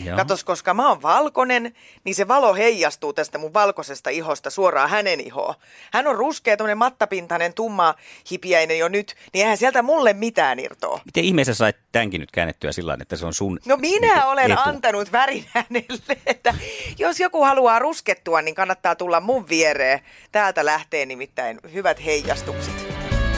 Joo. 0.05 0.17
Katos, 0.17 0.45
koska 0.45 0.75
mä 0.75 0.89
oon 0.89 1.03
valkoinen, 1.03 1.75
niin 2.05 2.15
se 2.15 2.29
valo 2.29 2.55
heijastuu 2.55 3.13
tästä 3.13 3.39
mun 3.39 3.55
valkoisesta 3.55 4.11
ihosta 4.11 4.51
suoraan 4.51 4.91
hänen 4.91 5.21
ihoon. 5.21 5.55
Hän 5.93 6.07
on 6.07 6.17
ruskea, 6.17 6.57
tämmönen 6.57 6.79
mattapintainen, 6.79 7.55
tumma, 7.55 7.95
hipiäinen 8.31 8.79
jo 8.79 8.89
nyt, 8.89 9.15
niin 9.33 9.43
eihän 9.43 9.57
sieltä 9.59 9.83
mulle 9.83 10.13
mitään 10.13 10.59
irtoa. 10.59 11.01
miten 11.05 11.25
ihmeessä 11.25 11.55
sait 11.55 11.77
tämänkin 11.93 12.21
nyt 12.21 12.31
käännettyä 12.31 12.73
sillä 12.73 12.97
että 13.01 13.17
se 13.17 13.27
on 13.27 13.35
sun 13.35 13.59
No 13.67 13.77
minä 13.77 14.15
niinku, 14.15 14.29
olen 14.29 14.51
etu? 14.53 14.61
antanut 14.65 15.13
värin 15.13 15.45
hänelle, 15.49 16.19
että 16.27 16.55
jos 16.99 17.21
joku 17.21 17.45
haluaa 17.45 17.79
ruskettua, 17.79 18.43
niin 18.43 18.55
kannattaa 18.55 18.95
tulla 18.95 19.21
mun 19.21 19.49
viereen. 19.49 20.01
Täältä 20.33 20.65
lähtee 20.65 21.07
nimittäin 21.07 21.59
hyvät 21.73 22.05
heijastukset. 22.05 22.75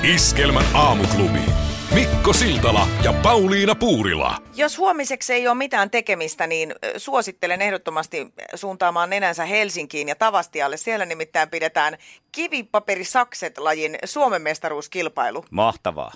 Iskelmän 0.02 0.66
aamuklubi. 0.74 1.53
Mikko 1.94 2.32
Siltala 2.32 2.88
ja 3.04 3.12
Pauliina 3.12 3.74
Puurila. 3.74 4.36
Jos 4.54 4.78
huomiseksi 4.78 5.32
ei 5.32 5.48
ole 5.48 5.54
mitään 5.54 5.90
tekemistä, 5.90 6.46
niin 6.46 6.74
suosittelen 6.96 7.62
ehdottomasti 7.62 8.32
suuntaamaan 8.54 9.10
nenänsä 9.10 9.44
Helsinkiin 9.44 10.08
ja 10.08 10.14
Tavastialle. 10.14 10.76
Siellä 10.76 11.04
nimittäin 11.06 11.50
pidetään 11.50 11.98
kivipaperisakset-lajin 12.32 13.98
Suomen 14.04 14.42
mestaruuskilpailu. 14.42 15.44
Mahtavaa. 15.50 16.12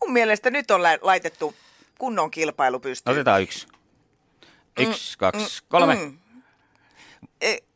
Mun 0.00 0.12
mielestä 0.12 0.50
nyt 0.50 0.70
on 0.70 0.82
laitettu 1.00 1.54
kunnon 1.98 2.30
kilpailu 2.30 2.80
pystyyn. 2.80 3.12
Otetaan 3.12 3.42
yksi. 3.42 3.66
Yksi, 4.78 5.18
kaksi, 5.18 5.62
kolme. 5.68 5.94
Mm. 5.94 6.18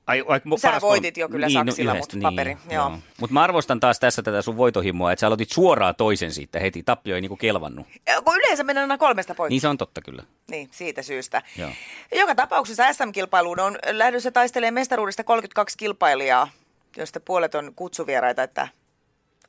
Ai, 0.07 0.25
ai, 0.29 0.39
mu- 0.39 0.59
Sä 0.59 0.69
paras 0.69 0.83
voitit 0.83 1.17
jo 1.17 1.29
kyllä 1.29 1.49
saksilla, 1.51 1.93
yhdestä, 1.93 2.17
mut 2.17 2.23
paperi, 2.23 2.57
joo. 2.71 2.99
Mutta 3.21 3.35
mä 3.35 3.43
arvostan 3.43 3.81
taas 3.81 4.01
tässä 4.01 4.23
tätä 4.23 4.43
sun 4.43 4.57
voitohimoa, 4.57 5.13
että 5.13 5.21
sä 5.21 5.27
aloitit 5.27 5.51
suoraan 5.51 5.95
toisen 5.95 6.33
siitä 6.33 6.61
heti. 6.61 6.83
Tappio 6.83 7.15
ei 7.15 7.21
niinku 7.21 7.37
kelvannut. 7.37 7.87
kun 8.25 8.37
yleensä 8.37 8.65
mennään 8.65 8.91
aina 8.91 8.99
kolmesta 8.99 9.35
poikki. 9.35 9.53
Niin 9.53 9.61
se 9.61 9.69
on 9.69 9.79
totta 9.79 10.01
kyllä. 10.01 10.23
Niin, 10.51 10.69
siitä 10.73 11.03
syystä. 11.03 11.43
Joo. 11.59 11.71
Joka 12.17 12.35
tapauksessa 12.35 12.93
SM-kilpailuun 12.93 13.61
on 13.61 13.79
lähdössä 13.91 14.31
taistelemaan 14.31 14.75
mestaruudesta 14.75 15.25
32 15.25 15.79
kilpailijaa, 15.79 16.49
joista 16.97 17.21
puolet 17.21 17.55
on 17.55 17.73
kutsuvieraita, 17.77 18.43
että 18.43 18.69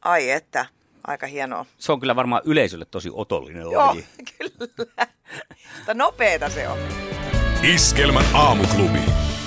ai 0.01 0.29
että, 0.29 0.65
aika 1.07 1.27
hienoa. 1.27 1.65
Se 1.77 1.91
on 1.91 1.99
kyllä 1.99 2.15
varmaan 2.15 2.41
yleisölle 2.45 2.85
tosi 2.85 3.09
otollinen 3.13 3.61
Joo, 3.61 3.87
laji. 3.87 4.05
kyllä. 4.37 4.51
Mutta 5.77 5.93
nopeeta 5.93 6.49
se 6.49 6.67
on. 6.67 6.77
Iskelmän 7.63 8.25
aamuklubi. 8.33 8.99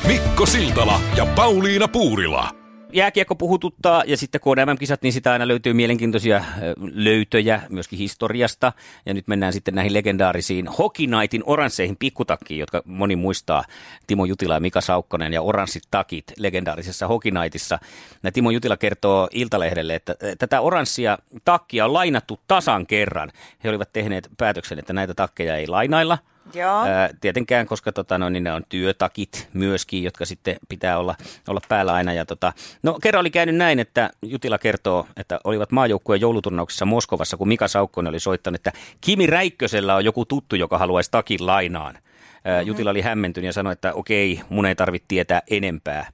Mikko 0.04 0.46
Siltala 0.46 1.00
ja 1.16 1.26
Pauliina 1.26 1.88
Puurila. 1.88 2.50
Jääkiekko 2.92 3.34
puhututtaa 3.34 4.02
ja 4.06 4.16
sitten 4.16 4.40
kun 4.40 4.58
on 4.58 4.68
MM-kisat, 4.68 5.02
niin 5.02 5.12
sitä 5.12 5.32
aina 5.32 5.48
löytyy 5.48 5.72
mielenkiintoisia 5.72 6.44
löytöjä 6.92 7.62
myöskin 7.68 7.98
historiasta. 7.98 8.72
Ja 9.06 9.14
nyt 9.14 9.28
mennään 9.28 9.52
sitten 9.52 9.74
näihin 9.74 9.94
legendaarisiin 9.94 10.68
Hockey 10.68 11.06
Nightin 11.06 11.42
oransseihin 11.46 11.96
pikkutakkiin, 11.96 12.60
jotka 12.60 12.82
moni 12.84 13.16
muistaa. 13.16 13.64
Timo 14.06 14.24
Jutila 14.24 14.54
ja 14.54 14.60
Mika 14.60 14.80
Saukkonen 14.80 15.32
ja 15.32 15.42
oranssit 15.42 15.82
takit 15.90 16.24
legendaarisessa 16.38 17.06
Hockey 17.06 17.30
Nightissa. 17.30 17.78
Ja 18.22 18.32
Timo 18.32 18.50
Jutila 18.50 18.76
kertoo 18.76 19.28
Iltalehdelle, 19.32 19.94
että 19.94 20.14
tätä 20.38 20.60
oranssia 20.60 21.18
takkia 21.44 21.84
on 21.84 21.92
lainattu 21.92 22.40
tasan 22.48 22.86
kerran. 22.86 23.32
He 23.64 23.68
olivat 23.68 23.92
tehneet 23.92 24.28
päätöksen, 24.38 24.78
että 24.78 24.92
näitä 24.92 25.14
takkeja 25.14 25.56
ei 25.56 25.66
lainailla– 25.66 26.18
Joo. 26.54 26.84
Ää, 26.84 27.10
tietenkään, 27.20 27.66
koska 27.66 27.92
tota, 27.92 28.18
no, 28.18 28.28
niin 28.28 28.44
ne 28.44 28.52
on 28.52 28.64
työtakit 28.68 29.48
myöskin, 29.52 30.02
jotka 30.02 30.24
sitten 30.24 30.56
pitää 30.68 30.98
olla, 30.98 31.14
olla 31.48 31.60
päällä 31.68 31.94
aina. 31.94 32.12
Ja, 32.12 32.26
tota, 32.26 32.52
no, 32.82 32.98
kerran 33.02 33.20
oli 33.20 33.30
käynyt 33.30 33.56
näin, 33.56 33.78
että 33.78 34.10
Jutila 34.22 34.58
kertoo, 34.58 35.06
että 35.16 35.40
olivat 35.44 35.72
maajoukkueen 35.72 36.20
jouluturnauksessa 36.20 36.84
Moskovassa, 36.84 37.36
kun 37.36 37.48
Mika 37.48 37.68
Saukkonen 37.68 38.08
oli 38.08 38.20
soittanut, 38.20 38.56
että 38.56 38.72
Kimi 39.00 39.26
Räikkösellä 39.26 39.94
on 39.94 40.04
joku 40.04 40.24
tuttu, 40.24 40.56
joka 40.56 40.78
haluaisi 40.78 41.10
takin 41.10 41.46
lainaan. 41.46 41.98
Ää, 42.44 42.62
Jutila 42.62 42.90
oli 42.90 43.00
hämmentynyt 43.00 43.46
ja 43.46 43.52
sanoi, 43.52 43.72
että 43.72 43.92
okei, 43.92 44.40
mun 44.48 44.66
ei 44.66 44.74
tarvitse 44.74 45.06
tietää 45.08 45.42
enempää. 45.50 46.10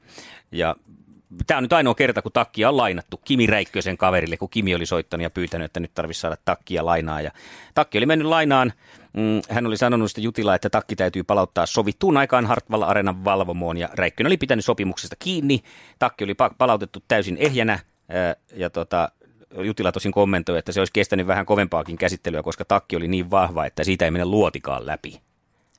Ja 0.52 0.76
Tämä 1.46 1.58
on 1.58 1.64
nyt 1.64 1.72
ainoa 1.72 1.94
kerta, 1.94 2.22
kun 2.22 2.32
takkia 2.32 2.68
on 2.68 2.76
lainattu 2.76 3.20
Kimi 3.24 3.46
Räikkösen 3.46 3.98
kaverille, 3.98 4.36
kun 4.36 4.48
Kimi 4.50 4.74
oli 4.74 4.86
soittanut 4.86 5.22
ja 5.22 5.30
pyytänyt, 5.30 5.64
että 5.64 5.80
nyt 5.80 5.94
tarvitsisi 5.94 6.20
saada 6.20 6.36
takkia 6.44 6.86
lainaa. 6.86 7.20
Ja 7.20 7.30
takki 7.74 7.98
oli 7.98 8.06
mennyt 8.06 8.28
lainaan. 8.28 8.72
Mm, 9.12 9.40
Hän 9.48 9.66
oli 9.66 9.76
sanonut 9.76 10.10
sitten 10.10 10.24
Jutila, 10.24 10.54
että 10.54 10.70
takki 10.70 10.96
täytyy 10.96 11.22
palauttaa 11.22 11.66
sovittuun 11.66 12.16
aikaan 12.16 12.46
Hartwall 12.46 12.82
Arenan 12.82 13.24
valvomoon. 13.24 13.76
Ja 13.76 13.88
Räikkönen 13.92 14.28
oli 14.28 14.36
pitänyt 14.36 14.64
sopimuksesta 14.64 15.16
kiinni. 15.18 15.62
Takki 15.98 16.24
oli 16.24 16.32
pa- 16.32 16.54
palautettu 16.58 16.98
täysin 17.08 17.36
ehjänä. 17.36 17.78
ää, 18.08 18.34
Ja 18.56 18.70
tota, 18.70 19.08
Jutila 19.62 19.92
tosin 19.92 20.12
kommentoi, 20.12 20.58
että 20.58 20.72
se 20.72 20.80
olisi 20.80 20.92
kestänyt 20.92 21.26
vähän 21.26 21.46
kovempaakin 21.46 21.98
käsittelyä, 21.98 22.42
koska 22.42 22.64
takki 22.64 22.96
oli 22.96 23.08
niin 23.08 23.30
vahva, 23.30 23.66
että 23.66 23.84
siitä 23.84 24.04
ei 24.04 24.10
mene 24.10 24.24
luotikaan 24.24 24.86
läpi. 24.86 25.20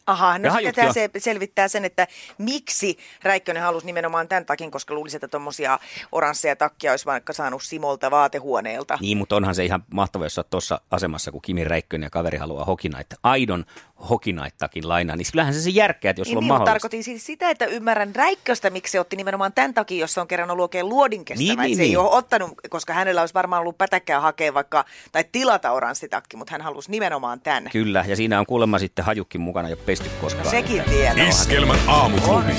Aha, 0.07 0.37
no 0.37 0.53
sitten 0.53 0.73
tämä 0.73 0.93
se 0.93 1.09
selvittää 1.17 1.67
sen, 1.67 1.85
että 1.85 2.07
miksi 2.37 2.97
Räikkönen 3.23 3.63
halusi 3.63 3.85
nimenomaan 3.85 4.27
tämän 4.27 4.45
takin, 4.45 4.71
koska 4.71 4.93
luulisi, 4.93 5.17
että 5.17 5.27
tuommoisia 5.27 5.79
oransseja 6.11 6.55
takkia 6.55 6.91
olisi 6.91 7.05
vaikka 7.05 7.33
saanut 7.33 7.63
Simolta 7.63 8.11
vaatehuoneelta. 8.11 8.97
Niin, 9.01 9.17
mutta 9.17 9.35
onhan 9.35 9.55
se 9.55 9.65
ihan 9.65 9.83
mahtavaa, 9.93 10.25
jos 10.25 10.37
oot 10.37 10.49
tuossa 10.49 10.81
asemassa, 10.91 11.31
kun 11.31 11.41
Kimi 11.41 11.63
Räikkönen 11.63 12.05
ja 12.05 12.09
kaveri 12.09 12.37
haluaa 12.37 12.65
hokinaitta, 12.65 13.15
aidon 13.23 13.65
hokinaittakin 14.09 14.89
lainaa, 14.89 15.15
niin 15.15 15.27
kyllähän 15.31 15.53
se 15.53 15.61
se 15.61 15.69
järkkää, 15.69 16.09
että 16.09 16.19
jos 16.19 16.27
sulla 16.27 16.37
on 16.37 16.43
Niin, 16.43 16.47
mahdollista. 16.47 16.71
tarkoitin 16.71 17.03
siis 17.03 17.25
sitä, 17.25 17.49
että 17.49 17.65
ymmärrän 17.65 18.15
Räikköstä, 18.15 18.69
miksi 18.69 18.91
se 18.91 18.99
otti 18.99 19.15
nimenomaan 19.15 19.53
tämän 19.53 19.73
takia, 19.73 19.99
jos 19.99 20.13
se 20.13 20.21
on 20.21 20.27
kerran 20.27 20.51
ollut 20.51 20.63
oikein 20.63 20.89
luodin 20.89 21.25
kestävä. 21.25 21.47
Niin, 21.47 21.59
niin, 21.59 21.77
se 21.77 21.81
ei 21.83 21.87
niin. 21.87 21.97
ole 21.97 22.09
ottanut, 22.09 22.51
koska 22.69 22.93
hänellä 22.93 23.21
olisi 23.21 23.33
varmaan 23.33 23.59
ollut 23.59 23.77
pätäkkää 23.77 24.19
hakea 24.19 24.53
vaikka, 24.53 24.85
tai 25.11 25.25
tilata 25.31 25.71
oranssitakki, 25.71 26.37
mutta 26.37 26.51
hän 26.51 26.61
halusi 26.61 26.91
nimenomaan 26.91 27.41
tämän. 27.41 27.69
Kyllä, 27.71 28.05
ja 28.07 28.15
siinä 28.15 28.39
on 28.39 28.45
kuulemma 28.45 28.79
sitten 28.79 29.05
hajukin 29.05 29.41
mukana 29.41 29.69
jo 29.69 29.77
pesty 29.93 30.09
koskaan. 30.21 30.45
No 30.45 30.51
sekin 30.51 30.83
tiedä. 30.83 31.27
Iskelmän 31.27 31.79
aamuklubi. 31.87 32.53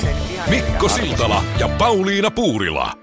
Mikko. 0.49 0.89
Siltala 0.89 1.43
ja 1.59 1.67
Pauliina 1.67 2.31
Puurila. 2.31 2.93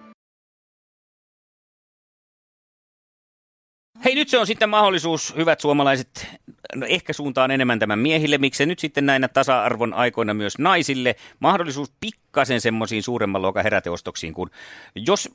Hei, 4.05 4.15
nyt 4.15 4.29
se 4.29 4.39
on 4.39 4.47
sitten 4.47 4.69
mahdollisuus, 4.69 5.37
hyvät 5.37 5.61
suomalaiset, 5.61 6.27
no 6.75 6.87
ehkä 6.87 7.13
suuntaan 7.13 7.51
enemmän 7.51 7.79
tämän 7.79 7.99
miehille, 7.99 8.39
miksei 8.39 8.67
nyt 8.67 8.79
sitten 8.79 9.07
näinä 9.07 9.29
tasa-arvon 9.29 9.95
aikoina 9.95 10.35
myös 10.35 10.59
naisille, 10.59 11.17
mahdollisuus 11.41 11.93
pikkasen 12.01 12.61
semmoisiin 12.61 13.03
suuremman 13.03 13.43
luokan 13.43 13.63
heräteostoksiin, 13.63 14.35
kun 14.35 14.51
jos 14.97 15.29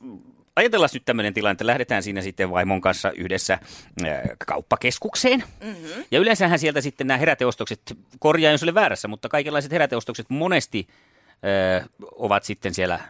ajatellaan 0.58 0.90
nyt 0.94 1.04
tämmöinen 1.04 1.34
tilanne, 1.34 1.52
että 1.52 1.66
lähdetään 1.66 2.02
siinä 2.02 2.22
sitten 2.22 2.50
vaimon 2.50 2.80
kanssa 2.80 3.10
yhdessä 3.10 3.54
äh, 3.54 4.20
kauppakeskukseen. 4.46 5.44
Mm-hmm. 5.60 6.04
Ja 6.10 6.18
yleensähän 6.18 6.58
sieltä 6.58 6.80
sitten 6.80 7.06
nämä 7.06 7.18
heräteostokset, 7.18 7.80
korjaa 8.18 8.52
jos 8.52 8.62
olen 8.62 8.74
väärässä, 8.74 9.08
mutta 9.08 9.28
kaikenlaiset 9.28 9.72
heräteostokset 9.72 10.30
monesti 10.30 10.88
äh, 11.78 11.88
ovat 12.12 12.44
sitten 12.44 12.74
siellä 12.74 13.00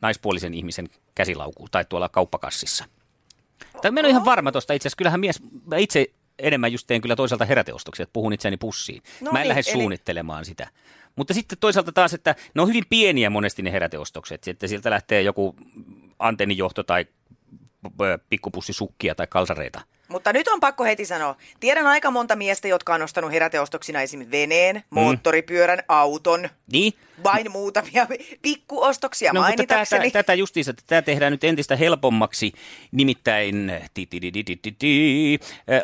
naispuolisen 0.00 0.54
ihmisen 0.54 0.88
käsilauku 1.14 1.68
tai 1.70 1.84
tuolla 1.88 2.08
kauppakassissa. 2.08 2.84
Tai 3.82 3.90
mä 3.90 4.00
en 4.00 4.06
ole 4.06 4.10
ihan 4.10 4.24
varma 4.24 4.52
tuosta 4.52 4.72
itse 4.72 4.86
asiassa. 4.86 4.96
Kyllähän 4.96 5.20
mies, 5.20 5.42
mä 5.66 5.76
itse 5.76 6.06
enemmän 6.38 6.72
just 6.72 6.86
teen 6.86 7.00
kyllä 7.00 7.16
toisaalta 7.16 7.44
heräteostoksia, 7.44 8.02
että 8.02 8.12
puhun 8.12 8.32
itseäni 8.32 8.56
pussiin. 8.56 9.02
No 9.20 9.32
mä 9.32 9.38
en 9.38 9.42
niin, 9.42 9.48
lähde 9.48 9.62
eli- 9.66 9.72
suunnittelemaan 9.72 10.44
sitä. 10.44 10.68
Mutta 11.18 11.34
sitten 11.34 11.58
toisaalta 11.58 11.92
taas, 11.92 12.14
että 12.14 12.34
ne 12.54 12.62
on 12.62 12.68
hyvin 12.68 12.84
pieniä 12.90 13.30
monesti 13.30 13.62
ne 13.62 13.72
heräteostokset. 13.72 14.48
Että 14.48 14.66
sieltä 14.66 14.90
lähtee 14.90 15.22
joku 15.22 15.56
antennijohto 16.18 16.82
tai 16.82 17.04
p- 17.04 18.28
pikkupussi 18.30 18.72
sukkia 18.72 19.14
tai 19.14 19.26
kalsareita. 19.26 19.80
Mutta 20.08 20.32
nyt 20.32 20.48
on 20.48 20.60
pakko 20.60 20.84
heti 20.84 21.04
sanoa. 21.04 21.36
Tiedän 21.60 21.86
aika 21.86 22.10
monta 22.10 22.36
miestä, 22.36 22.68
jotka 22.68 22.94
on 22.94 23.02
ostanut 23.02 23.32
heräteostoksina 23.32 24.02
esimerkiksi 24.02 24.38
veneen, 24.38 24.82
moottoripyörän, 24.90 25.78
auton, 25.88 26.48
Niin, 26.72 26.92
vain 27.24 27.52
muutamia 27.52 28.06
pikkuostoksia 28.42 29.32
No, 29.32 29.40
mutta 29.40 29.50
tätä, 29.50 29.74
mainitakseni. 29.74 30.10
tätä 30.10 30.34
justiinsa, 30.34 30.70
että 30.70 30.82
tämä 30.86 31.02
tehdään 31.02 31.32
nyt 31.32 31.44
entistä 31.44 31.76
helpommaksi, 31.76 32.52
nimittäin 32.92 33.72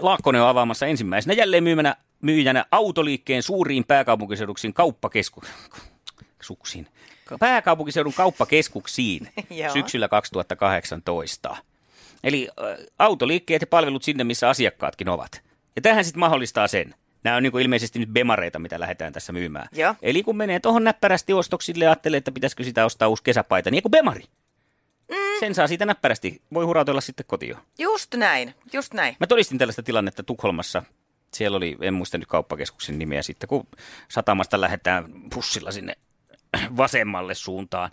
Laakkonen 0.01 0.43
on 0.43 0.49
avaamassa 0.49 0.87
ensimmäisenä 0.87 1.35
jälleen 1.35 1.65
myymänä, 1.65 1.97
myyjänä 2.25 2.65
autoliikkeen 2.71 3.43
suuriin 3.43 3.85
pääkaupunkiseuduksiin 3.85 4.75
kauppakeskuksiin. 4.75 6.89
Pääkaupunkiseudun 7.39 8.13
kauppakeskuksiin 8.13 9.29
syksyllä 9.73 10.09
2018. 10.09 11.57
Eli 12.25 12.49
autoliikkeet 12.99 13.63
ja 13.63 13.67
palvelut 13.67 14.03
sinne, 14.03 14.25
missä 14.25 14.49
asiakkaatkin 14.49 15.09
ovat. 15.09 15.43
Ja 15.77 15.83
tähän 15.83 16.05
sitten 16.05 16.21
mahdollistaa 16.21 16.69
sen. 16.69 16.95
Nämä 17.25 17.37
on 17.37 17.43
niin 17.43 17.61
ilmeisesti 17.61 17.99
nyt 17.99 18.09
bemareita, 18.09 18.59
mitä 18.59 18.81
lähdetään 18.81 19.13
tässä 19.13 19.33
myymään. 19.33 19.69
Joo. 19.73 19.95
Eli 20.03 20.23
kun 20.23 20.37
menee 20.37 20.61
tuohon 20.61 20.85
näppärästi 20.85 21.33
ostoksille 21.33 21.85
ja 21.85 21.91
ajattelee, 21.91 22.19
että 22.19 22.33
pitäisikö 22.33 22.65
sitä 22.65 22.85
ostaa 22.85 23.09
uusi 23.09 23.23
kesäpaita, 23.23 23.71
niin 23.71 23.83
kuin 23.83 23.91
bemari. 23.91 24.25
Mm. 25.09 25.41
Sen 25.41 25.55
saa 25.55 25.67
siitä 25.67 25.87
näppärästi. 25.87 26.43
Voi 26.55 26.65
hurautella 26.65 27.01
sitten 27.01 27.27
kotiin. 27.27 27.57
Just 27.79 28.15
näin, 28.15 28.55
just 28.73 28.95
näin. 28.95 29.17
Mä 29.21 29.27
todistin 29.27 29.59
tällaista 29.59 29.83
tilannetta 29.83 30.23
Tukholmassa. 30.23 30.83
Siellä 31.35 31.57
oli, 31.57 31.77
en 31.81 31.95
muista 31.95 32.19
nyt 32.19 32.29
kauppakeskuksen 32.29 32.99
nimeä, 32.99 33.23
sitten 33.23 33.49
kun 33.49 33.67
satamasta 34.09 34.61
lähdetään 34.61 35.05
bussilla 35.35 35.73
sinne 35.73 35.95
vasemmalle 36.77 37.35
suuntaan 37.35 37.91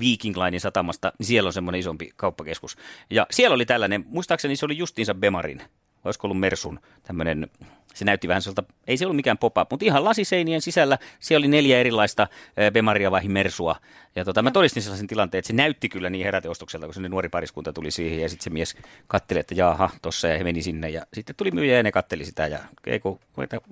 Viking 0.00 0.36
Linein 0.36 0.60
satamasta, 0.60 1.12
niin 1.18 1.26
siellä 1.26 1.46
on 1.46 1.52
semmoinen 1.52 1.80
isompi 1.80 2.10
kauppakeskus. 2.16 2.76
Ja 3.10 3.26
siellä 3.30 3.54
oli 3.54 3.66
tällainen, 3.66 4.04
muistaakseni 4.06 4.56
se 4.56 4.64
oli 4.64 4.78
justiinsa 4.78 5.14
Bemarin, 5.14 5.62
olisiko 6.04 6.26
ollut 6.26 6.40
Mersun 6.40 6.80
tämmöinen, 7.02 7.50
se 7.94 8.04
näytti 8.04 8.28
vähän 8.28 8.42
sieltä, 8.42 8.62
ei 8.86 8.96
se 8.96 9.04
ollut 9.04 9.16
mikään 9.16 9.38
pop-up, 9.38 9.70
mutta 9.70 9.84
ihan 9.84 10.04
lasiseinien 10.04 10.62
sisällä, 10.62 10.98
siellä 11.20 11.44
oli 11.44 11.48
neljä 11.48 11.78
erilaista 11.78 12.28
Bemaria 12.72 13.10
vai 13.10 13.28
Mersua. 13.28 13.76
Ja 14.16 14.24
tota, 14.24 14.42
mä 14.42 14.50
todistin 14.50 14.82
sellaisen 14.82 15.06
tilanteen, 15.06 15.38
että 15.38 15.46
se 15.46 15.52
näytti 15.52 15.88
kyllä 15.88 16.10
niin 16.10 16.24
heräteostokselta, 16.24 16.86
kun 16.86 16.94
se 16.94 17.00
nuori 17.00 17.28
pariskunta 17.28 17.72
tuli 17.72 17.90
siihen 17.90 18.20
ja 18.20 18.28
sitten 18.28 18.44
se 18.44 18.50
mies 18.50 18.76
katteli, 19.06 19.40
että 19.40 19.54
jaaha, 19.54 19.90
tossa 20.02 20.28
ja 20.28 20.38
he 20.38 20.44
meni 20.44 20.62
sinne 20.62 20.90
ja 20.90 21.06
sitten 21.12 21.36
tuli 21.36 21.50
myyjä 21.50 21.76
ja 21.76 21.82
ne 21.82 21.92
katteli 21.92 22.24
sitä 22.24 22.46
ja 22.46 22.58
ei 22.86 23.00
kun 23.00 23.18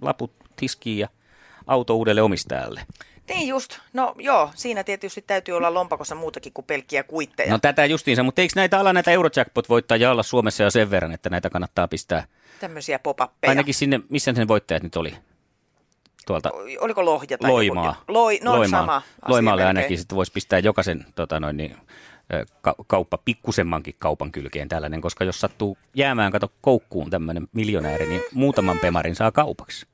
laput 0.02 0.32
tiskiin 0.56 0.98
ja 0.98 1.08
auto 1.66 1.96
uudelle 1.96 2.22
omistajalle. 2.22 2.80
Niin 3.30 3.48
just, 3.48 3.78
no 3.92 4.14
joo, 4.18 4.50
siinä 4.54 4.84
tietysti 4.84 5.22
täytyy 5.22 5.56
olla 5.56 5.74
lompakossa 5.74 6.14
muutakin 6.14 6.52
kuin 6.52 6.64
pelkkiä 6.64 7.02
kuitteja. 7.02 7.50
No 7.50 7.58
tätä 7.58 7.86
justiinsa, 7.86 8.22
mutta 8.22 8.42
eikö 8.42 8.52
näitä 8.56 8.80
ala 8.80 8.92
näitä 8.92 9.10
Eurojackpot-voittajia 9.10 10.10
olla 10.10 10.22
Suomessa 10.22 10.62
jo 10.62 10.70
sen 10.70 10.90
verran, 10.90 11.12
että 11.12 11.30
näitä 11.30 11.50
kannattaa 11.50 11.88
pistää? 11.88 12.24
Tämmöisiä 12.60 12.98
pop-appeja. 12.98 13.48
Ainakin 13.48 13.74
sinne, 13.74 14.00
missä 14.08 14.32
sen 14.34 14.48
voittajat 14.48 14.82
nyt 14.82 14.96
oli? 14.96 15.14
Tuolta 16.26 16.50
Oliko 16.80 17.04
Lohja 17.04 17.38
tai 17.38 17.50
Loimaa. 17.50 17.86
Joku? 17.86 17.98
Loi, 18.08 18.40
no 18.42 18.58
Loimaa. 18.58 18.80
sama 18.80 19.02
Loimaalle 19.28 19.64
ainakin 19.64 19.98
sitten 19.98 20.16
voisi 20.16 20.32
pistää 20.32 20.58
jokaisen 20.58 21.06
tota 21.14 21.40
noin, 21.40 21.56
niin, 21.56 21.76
kauppa, 22.86 23.18
pikkusemmankin 23.18 23.94
kaupan 23.98 24.32
kylkeen 24.32 24.68
tällainen, 24.68 25.00
koska 25.00 25.24
jos 25.24 25.40
sattuu 25.40 25.78
jäämään, 25.94 26.32
kato 26.32 26.52
koukkuun 26.60 27.10
tämmöinen 27.10 27.48
miljonääri, 27.52 28.06
niin 28.06 28.22
muutaman 28.34 28.78
pemarin 28.78 29.14
saa 29.14 29.32
kaupaksi. 29.32 29.86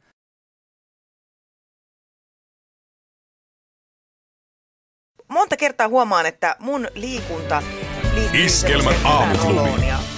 Monta 5.28 5.56
kertaa 5.56 5.88
huomaan, 5.88 6.26
että 6.26 6.56
mun 6.58 6.88
liikunta 6.94 7.62
liittyy 8.14 8.44
Iskelmän 8.44 8.94
aamuklubi. 9.04 9.70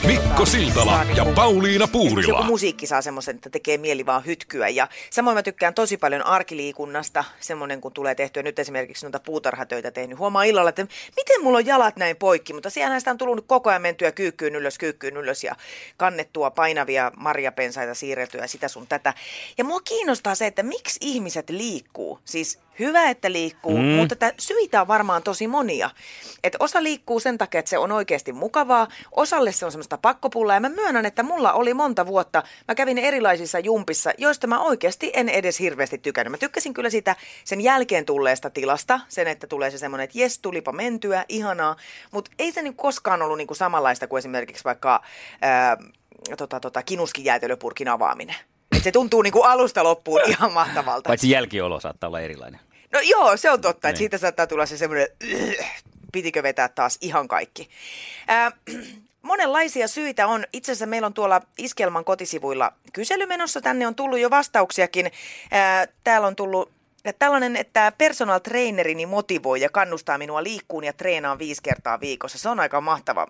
Mikko 0.06 0.46
Siltala 0.46 0.92
saa 0.92 1.02
ja 1.04 1.14
niinku- 1.14 1.32
Pauliina 1.32 1.84
Joku 1.84 1.98
Puurila. 1.98 2.42
musiikki 2.42 2.86
saa 2.86 3.02
semmoisen, 3.02 3.34
että 3.34 3.50
tekee 3.50 3.78
mieli 3.78 4.06
vaan 4.06 4.26
hytkyä. 4.26 4.68
Ja 4.68 4.88
samoin 5.10 5.36
mä 5.36 5.42
tykkään 5.42 5.74
tosi 5.74 5.96
paljon 5.96 6.26
arkiliikunnasta, 6.26 7.24
semmoinen 7.40 7.80
kun 7.80 7.92
tulee 7.92 8.14
tehtyä 8.14 8.42
nyt 8.42 8.58
esimerkiksi 8.58 9.06
noita 9.06 9.20
puutarhatöitä 9.20 9.90
tehnyt. 9.90 10.18
Huomaa 10.18 10.42
illalla, 10.42 10.68
että 10.68 10.86
miten 11.16 11.42
mulla 11.42 11.58
on 11.58 11.66
jalat 11.66 11.96
näin 11.96 12.16
poikki, 12.16 12.52
mutta 12.52 12.70
siellähän 12.70 13.00
sitä 13.00 13.10
on 13.10 13.18
tullut 13.18 13.44
koko 13.46 13.70
ajan 13.70 13.82
mentyä 13.82 14.12
kyykkyyn 14.12 14.56
ylös, 14.56 14.78
kyykkyyn 14.78 15.16
ylös 15.16 15.44
ja 15.44 15.56
kannettua 15.96 16.50
painavia 16.50 17.12
marjapensaita 17.16 17.94
siirrettyä 17.94 18.46
sitä 18.46 18.68
sun 18.68 18.86
tätä. 18.86 19.14
Ja 19.58 19.64
mua 19.64 19.80
kiinnostaa 19.80 20.34
se, 20.34 20.46
että 20.46 20.62
miksi 20.62 20.98
ihmiset 21.02 21.50
liikkuu. 21.50 22.18
Siis 22.24 22.58
hyvä, 22.78 23.10
että 23.10 23.32
liikkuu, 23.32 23.78
mm. 23.78 23.84
mutta 23.84 24.16
tätä 24.16 24.34
syitä 24.38 24.80
on 24.80 24.88
varmaan 24.88 25.22
tosi 25.22 25.46
monia. 25.46 25.90
Et 26.44 26.56
osa 26.58 26.82
liikkuu 26.82 27.20
sen 27.20 27.38
takia, 27.38 27.58
että 27.58 27.68
se 27.68 27.78
on 27.78 27.92
oikeasti 27.92 28.32
mukavaa, 28.32 28.88
osalle 29.12 29.52
se 29.52 29.64
on 29.64 29.72
semmoista 29.72 29.87
pakkopullaa 29.96 30.56
ja 30.56 30.60
mä 30.60 30.68
myönnän, 30.68 31.06
että 31.06 31.22
mulla 31.22 31.52
oli 31.52 31.74
monta 31.74 32.06
vuotta, 32.06 32.42
mä 32.68 32.74
kävin 32.74 32.98
erilaisissa 32.98 33.58
jumpissa, 33.58 34.10
joista 34.18 34.46
mä 34.46 34.60
oikeasti 34.60 35.10
en 35.14 35.28
edes 35.28 35.60
hirveästi 35.60 35.98
tykännyt. 35.98 36.30
Mä 36.30 36.38
tykkäsin 36.38 36.74
kyllä 36.74 36.90
sitä 36.90 37.16
sen 37.44 37.60
jälkeen 37.60 38.04
tulleesta 38.04 38.50
tilasta, 38.50 39.00
sen, 39.08 39.26
että 39.28 39.46
tulee 39.46 39.70
se 39.70 39.78
semmoinen, 39.78 40.04
että 40.04 40.18
jes, 40.18 40.38
tulipa 40.38 40.72
mentyä, 40.72 41.24
ihanaa, 41.28 41.76
mutta 42.10 42.30
ei 42.38 42.52
se 42.52 42.62
niinku 42.62 42.82
koskaan 42.82 43.22
ollut 43.22 43.38
niinku 43.38 43.54
samanlaista 43.54 44.06
kuin 44.06 44.18
esimerkiksi 44.18 44.64
vaikka 44.64 45.02
ää, 45.40 45.76
tota, 46.36 46.60
tota, 46.60 46.82
kinuskin 46.82 47.24
jäätelöpurkin 47.24 47.88
avaaminen. 47.88 48.36
Et 48.76 48.82
se 48.82 48.92
tuntuu 48.92 49.22
niinku 49.22 49.42
alusta 49.42 49.84
loppuun 49.84 50.20
ihan 50.26 50.52
mahtavalta. 50.52 51.08
Paitsi 51.08 51.30
jälkiolo 51.30 51.80
saattaa 51.80 52.08
olla 52.08 52.20
erilainen. 52.20 52.60
No 52.92 53.00
joo, 53.00 53.36
se 53.36 53.50
on 53.50 53.60
totta, 53.60 53.88
että 53.88 53.88
Niin. 53.88 53.98
siitä 53.98 54.18
saattaa 54.18 54.46
tulla 54.46 54.66
se 54.66 54.76
semmoinen, 54.76 55.06
pitikö 56.12 56.42
vetää 56.42 56.68
taas 56.68 56.98
ihan 57.00 57.28
kaikki. 57.28 57.68
Ää, 58.28 58.52
monenlaisia 59.28 59.88
syitä 59.88 60.26
on. 60.26 60.44
Itse 60.52 60.72
asiassa 60.72 60.86
meillä 60.86 61.06
on 61.06 61.14
tuolla 61.14 61.40
Iskelman 61.58 62.04
kotisivuilla 62.04 62.72
kyselymenossa. 62.92 63.60
Tänne 63.60 63.86
on 63.86 63.94
tullut 63.94 64.18
jo 64.18 64.30
vastauksiakin. 64.30 65.10
Ää, 65.50 65.86
täällä 66.04 66.26
on 66.26 66.36
tullut 66.36 66.70
ja 67.04 67.12
tällainen, 67.12 67.56
että 67.56 67.92
personal 67.98 68.38
trainerini 68.38 69.06
motivoi 69.06 69.60
ja 69.60 69.68
kannustaa 69.68 70.18
minua 70.18 70.42
liikkuun 70.42 70.84
ja 70.84 70.92
treenaan 70.92 71.38
viisi 71.38 71.62
kertaa 71.62 72.00
viikossa. 72.00 72.38
Se 72.38 72.48
on 72.48 72.60
aika 72.60 72.80
mahtava 72.80 73.26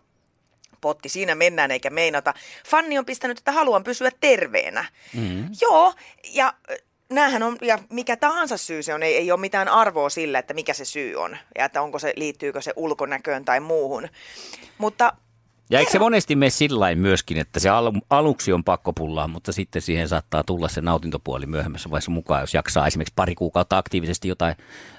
potti. 0.81 1.09
Siinä 1.09 1.35
mennään 1.35 1.71
eikä 1.71 1.91
meinata. 1.91 2.35
Fanni 2.67 2.99
on 2.99 3.05
pistänyt, 3.05 3.39
että 3.39 3.53
haluan 3.53 3.85
pysyä 3.85 4.11
terveenä. 4.21 4.85
Mm-hmm. 5.15 5.49
Joo, 5.61 5.95
ja 6.33 6.55
näähän 7.09 7.43
on, 7.43 7.57
ja 7.63 7.79
mikä 7.91 8.17
tahansa 8.17 8.57
syy 8.57 8.83
se 8.83 8.95
on, 8.95 9.03
ei, 9.03 9.17
ei 9.17 9.33
ole 9.33 9.41
mitään 9.41 9.69
arvoa 9.69 10.11
sillä, 10.11 10.39
että 10.39 10.55
mikä 10.55 10.75
se 10.75 10.85
syy 10.85 11.17
on. 11.17 11.37
Ja 11.59 11.65
että 11.65 11.83
onko 11.83 11.99
se, 11.99 12.13
liittyykö 12.17 12.63
se 12.63 12.73
ulkonäköön 12.77 13.45
tai 13.45 13.61
muuhun. 13.61 14.09
Mutta 14.79 15.13
Ja 15.71 15.79
eikö 15.79 15.91
se 15.91 15.99
monesti 15.99 16.37
mene 16.37 16.51
sillä 16.51 16.95
myöskin, 16.95 17.39
että 17.39 17.61
se 17.61 17.69
al- 17.69 17.93
aluksi 18.11 18.53
on 18.53 18.65
pakko 18.65 18.93
pullaa, 18.93 19.29
mutta 19.29 19.53
sitten 19.53 19.83
siihen 19.83 20.09
saattaa 20.09 20.45
tulla 20.45 20.69
se 20.69 20.81
nautintopuoli 20.81 21.47
myöhemmässä 21.47 21.91
vaiheessa 21.91 22.11
mukaan, 22.11 22.41
jos 22.41 22.55
jaksaa 22.55 22.87
esimerkiksi 22.87 23.13
pari 23.17 23.35
kuukautta 23.35 23.79
aktiivisesti 23.79 24.29
jotain 24.29 24.55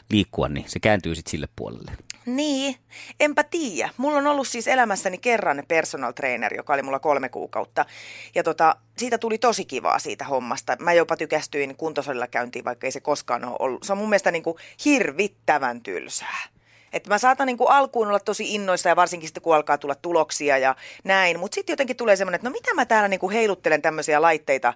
liikkua, 0.10 0.50
niin 0.50 0.66
se 0.70 0.80
kääntyy 0.80 1.16
sitten 1.16 1.32
sille 1.32 1.48
puolelle. 1.56 1.92
Niin, 2.26 2.76
enpä 3.20 3.44
tiedä. 3.44 3.90
Mulla 3.98 4.18
on 4.18 4.28
ollut 4.28 4.48
siis 4.48 4.68
elämässäni 4.68 5.18
kerran 5.18 5.64
personal 5.68 6.12
trainer, 6.12 6.54
joka 6.54 6.74
oli 6.74 6.82
mulla 6.82 7.00
kolme 7.00 7.30
kuukautta. 7.30 7.86
Ja 8.36 8.44
tota, 8.44 8.76
siitä 8.98 9.18
tuli 9.18 9.38
tosi 9.38 9.66
kivaa 9.66 10.00
siitä 10.00 10.26
hommasta. 10.26 10.78
Mä 10.80 10.94
jopa 10.94 11.18
tykästyin 11.18 11.76
kuntosalilla 11.76 12.28
käyntiin, 12.28 12.66
vaikka 12.66 12.88
ei 12.88 12.92
se 12.92 13.00
koskaan 13.00 13.46
ole 13.46 13.56
ollut. 13.60 13.84
Se 13.84 13.92
on 13.92 13.98
mun 13.98 14.10
mielestä 14.10 14.32
niin 14.32 14.44
kuin 14.44 14.58
hirvittävän 14.86 15.82
tylsää. 15.82 16.40
Että 16.94 17.10
mä 17.10 17.18
saatan 17.18 17.48
niin 17.48 17.58
kuin 17.58 17.70
alkuun 17.70 18.08
olla 18.08 18.20
tosi 18.20 18.56
innoissa 18.56 18.90
ja 18.90 18.96
varsinkin 18.96 19.30
sitten 19.30 19.44
kun 19.44 19.56
alkaa 19.56 19.78
tulla 19.78 19.96
tuloksia 19.96 20.58
ja 20.58 20.76
näin. 21.04 21.40
Mutta 21.40 21.56
sitten 21.56 21.74
jotenkin 21.74 21.96
tulee 21.96 22.16
semmoinen, 22.16 22.36
että 22.36 22.50
no 22.50 22.54
mitä 22.54 22.74
mä 22.74 22.86
täällä 22.86 23.08
niin 23.08 23.20
kuin 23.20 23.34
heiluttelen 23.34 23.82
tämmöisiä 23.82 24.22
laitteita 24.22 24.74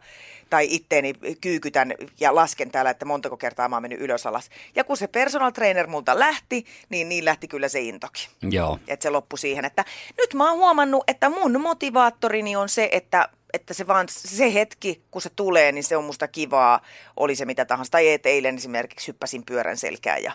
tai 0.50 0.68
itteeni 0.70 1.14
kyykytän 1.42 1.94
ja 2.20 2.36
lasken 2.36 2.72
täällä, 2.72 2.92
että 2.92 3.06
montako 3.06 3.38
kertaa 3.38 3.70
mä 3.70 3.76
oon 3.76 3.84
mennyt 3.84 4.02
ylös 4.02 4.26
alas. 4.26 4.50
Ja 4.76 4.84
kun 4.84 4.98
se 4.98 5.08
personal 5.08 5.52
trainer 5.52 5.88
multa 5.88 6.20
lähti, 6.20 6.66
niin 6.90 7.10
niin 7.10 7.26
lähti 7.26 7.48
kyllä 7.48 7.68
se 7.68 7.80
intokin. 7.80 8.30
Joo. 8.42 8.80
Että 8.88 9.04
se 9.04 9.10
loppui 9.10 9.40
siihen, 9.40 9.66
että 9.66 9.86
nyt 10.18 10.34
mä 10.34 10.50
oon 10.50 10.58
huomannut, 10.58 11.04
että 11.08 11.30
mun 11.30 11.62
motivaattorini 11.62 12.56
on 12.56 12.70
se, 12.70 12.90
että 12.92 13.30
että 13.54 13.74
se 13.74 13.88
vaan 13.88 14.08
se 14.10 14.54
hetki, 14.54 15.02
kun 15.12 15.22
se 15.22 15.30
tulee, 15.36 15.72
niin 15.72 15.84
se 15.84 15.98
on 15.98 16.04
musta 16.04 16.28
kivaa, 16.28 16.82
oli 17.18 17.36
se 17.36 17.46
mitä 17.46 17.66
tahansa. 17.66 17.92
Tai 17.92 18.10
et 18.10 18.26
eilen 18.26 18.56
esimerkiksi 18.56 19.08
hyppäsin 19.08 19.46
pyörän 19.46 19.78
selkään 19.78 20.24
ja 20.24 20.32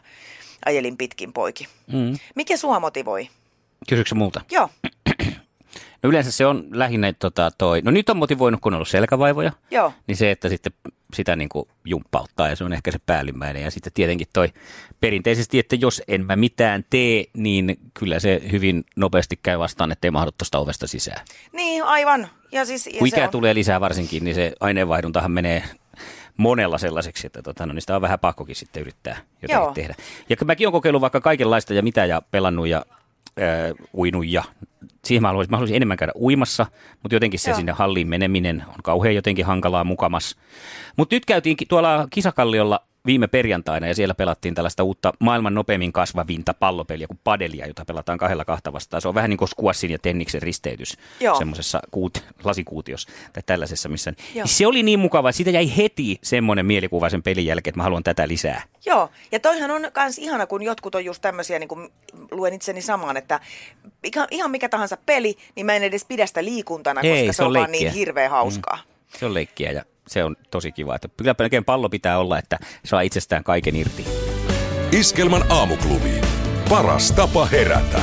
ajelin 0.66 0.96
pitkin 0.96 1.33
poiki. 1.33 1.68
Mm. 1.92 2.18
Mikä 2.35 2.57
sua 2.57 2.81
motivoi? 2.81 3.28
Kysyksä 3.88 4.14
multa? 4.14 4.40
Joo, 4.50 4.68
No 6.02 6.11
yleensä 6.11 6.32
se 6.32 6.46
on 6.46 6.64
lähinnä 6.70 7.12
tota, 7.12 7.50
toi, 7.58 7.80
no 7.84 7.90
nyt 7.90 8.08
on 8.08 8.16
motivoinut, 8.16 8.61
kun 8.61 8.72
on 8.72 8.76
ollut 8.76 8.88
selkävaivoja, 8.88 9.52
joo. 9.70 9.92
niin 10.06 10.16
se, 10.16 10.30
että 10.30 10.48
sitten 10.48 10.72
sitä 11.14 11.37
niin 11.37 11.48
kuin 11.48 11.68
jumppauttaa 11.84 12.48
ja 12.48 12.56
se 12.56 12.64
on 12.64 12.72
ehkä 12.72 12.90
se 12.92 12.98
päällimmäinen. 13.06 13.62
Ja 13.62 13.70
sitten 13.70 13.92
tietenkin 13.92 14.26
toi 14.32 14.52
perinteisesti, 15.00 15.58
että 15.58 15.76
jos 15.76 16.02
en 16.08 16.26
mä 16.26 16.37
mitään 16.37 16.84
tee, 16.90 17.24
niin 17.37 17.78
kyllä 17.94 18.20
se 18.20 18.42
hyvin 18.52 18.84
nopeasti 18.96 19.38
käy 19.42 19.58
vastaan, 19.58 19.92
ettei 19.92 20.11
mahdu 20.11 20.30
tuosta 20.38 20.58
ovesta 20.58 20.87
sisään. 20.87 21.26
Niin, 21.52 21.84
aivan. 21.84 22.28
Ja 22.52 22.64
siis, 22.64 22.87
ja 22.87 22.98
Kun 22.98 23.08
ikää 23.08 23.24
on, 23.24 23.30
tulee 23.30 23.54
lisää 23.54 23.80
varsinkin, 23.80 24.24
niin 24.24 24.34
se 24.34 24.52
aineenvaihduntahan 24.61 25.32
menee 25.32 25.62
monella 26.37 26.78
sellaiseksi, 26.78 27.26
että 27.26 27.42
tota, 27.42 27.66
no, 27.66 27.72
niin 27.72 27.80
sitä 27.80 27.96
on 27.96 28.02
vähän 28.02 28.18
pakkokin 28.18 28.56
sitten 28.56 28.80
yrittää 28.80 29.16
jotakin 29.42 29.62
Joo. 29.62 29.72
tehdä. 29.72 29.94
Ja 30.28 30.37
mäkin 30.44 30.66
olen 30.66 30.72
kokeillut 30.72 31.02
vaikka 31.02 31.20
kaikenlaista 31.20 31.74
ja 31.74 31.82
mitä 31.82 32.04
ja 32.04 32.22
pelannut 32.30 32.66
ja 32.68 32.84
äh, 33.42 33.87
uinut 33.94 34.27
ja 34.27 34.44
siihen 35.05 35.22
mä 35.22 35.29
haluaisin, 35.29 35.51
mä 35.51 35.57
haluaisin 35.57 35.77
enemmän 35.77 35.96
käydä 35.96 36.12
uimassa, 36.20 36.66
mutta 37.03 37.14
jotenkin 37.14 37.40
se 37.40 37.51
Joo. 37.51 37.57
sinne 37.57 37.72
halliin 37.72 38.09
meneminen 38.09 38.64
on 38.68 38.83
kauhean 38.83 39.14
jotenkin 39.14 39.46
hankalaa 39.46 39.85
mukamas. 39.85 40.37
Mutta 40.96 41.16
nyt 41.16 41.24
käytiin 41.24 41.57
tuolla 41.68 42.07
Kisakalliolla 42.11 42.88
viime 43.09 43.27
perjantaina 43.27 43.87
ja 43.87 43.94
siellä 43.94 44.14
pelattiin 44.14 44.55
tällaista 44.55 44.83
uutta 44.83 45.12
maailman 45.18 45.55
nopeimmin 45.55 45.92
kasvavinta 45.92 46.55
pallopeliä 46.55 47.07
kuin 47.07 47.21
padelia, 47.25 47.66
jota 47.66 47.85
pelataan 47.85 48.18
kahdella 48.18 48.44
kahta 48.44 48.73
vastaan. 48.73 49.01
Se 49.01 49.09
on 49.09 49.14
vähän 49.14 49.31
niin 49.31 49.38
kuin 49.38 49.49
squashin 49.49 49.90
ja 49.90 49.99
tenniksen 49.99 50.42
risteytys 50.42 50.97
Joo. 51.21 51.38
semmoisessa 51.38 51.81
kuut, 51.90 52.25
lasikuutiossa 52.44 53.09
tai 53.33 53.42
tällaisessa, 53.47 53.88
missä 53.88 54.12
Joo. 54.35 54.47
se 54.47 54.66
oli 54.66 54.83
niin 54.83 54.99
mukava, 54.99 55.29
että 55.29 55.37
siitä 55.37 55.51
jäi 55.51 55.77
heti 55.77 56.18
semmoinen 56.23 56.66
mielikuva 56.66 57.11
sen 57.11 57.23
pelin 57.23 57.47
jälkeen, 57.47 57.71
että 57.71 57.79
mä 57.79 57.85
haluan 57.85 58.05
tätä 58.05 58.29
lisää. 58.29 58.62
Joo, 58.87 59.11
ja 59.33 59.40
toihan 59.40 59.71
on 59.71 59.83
myös 59.97 60.18
ihana, 60.18 60.47
kun 60.47 60.62
jotkut 60.62 60.94
on 60.94 61.05
just 61.05 61.23
tämmöisiä, 61.23 61.59
niin 61.59 61.68
kuin 61.68 61.88
luen 62.31 62.55
itseni 62.55 62.83
samaan, 62.83 63.16
että 63.16 63.40
ihan, 64.31 64.51
mikä 64.51 64.68
tahansa 64.68 64.97
peli, 65.07 65.37
niin 65.55 65.66
mä 65.66 65.75
en 65.75 65.83
edes 65.83 66.05
pidä 66.05 66.27
sitä 66.27 66.44
liikuntana, 66.44 67.01
Ei, 67.01 67.11
koska 67.11 67.33
se 67.33 67.37
se 67.37 67.42
on 67.42 67.47
on 67.47 67.55
vaan 67.55 67.73
niin 67.73 67.92
hirveän 67.92 68.31
hauskaa. 68.31 68.79
Se 69.18 69.27
on 69.27 69.35
leikkiä 69.35 69.73
ja 69.73 69.85
se 70.09 70.25
on 70.25 70.37
tosi 70.51 70.73
kiva. 70.73 70.94
Että 70.94 71.09
kyllä 71.16 71.35
melkein 71.38 71.64
pallo 71.64 71.88
pitää 71.88 72.18
olla, 72.18 72.38
että 72.38 72.59
saa 72.85 73.01
itsestään 73.01 73.44
kaiken 73.44 73.77
irti. 73.77 74.05
Iskelmän 74.92 75.42
aamuklubi. 75.53 76.21
Paras 76.68 77.12
tapa 77.12 77.47
herätä. 77.47 78.01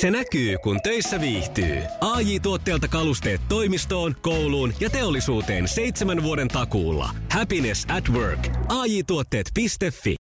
Se 0.00 0.10
näkyy, 0.10 0.58
kun 0.58 0.80
töissä 0.82 1.20
viihtyy. 1.20 1.82
ai 2.00 2.40
tuotteelta 2.40 2.88
kalusteet 2.88 3.40
toimistoon, 3.48 4.16
kouluun 4.20 4.74
ja 4.80 4.90
teollisuuteen 4.90 5.68
seitsemän 5.68 6.22
vuoden 6.22 6.48
takuulla. 6.48 7.10
Happiness 7.30 7.86
at 7.96 8.08
work. 8.08 8.48
AJ-tuotteet.fi 8.68 10.08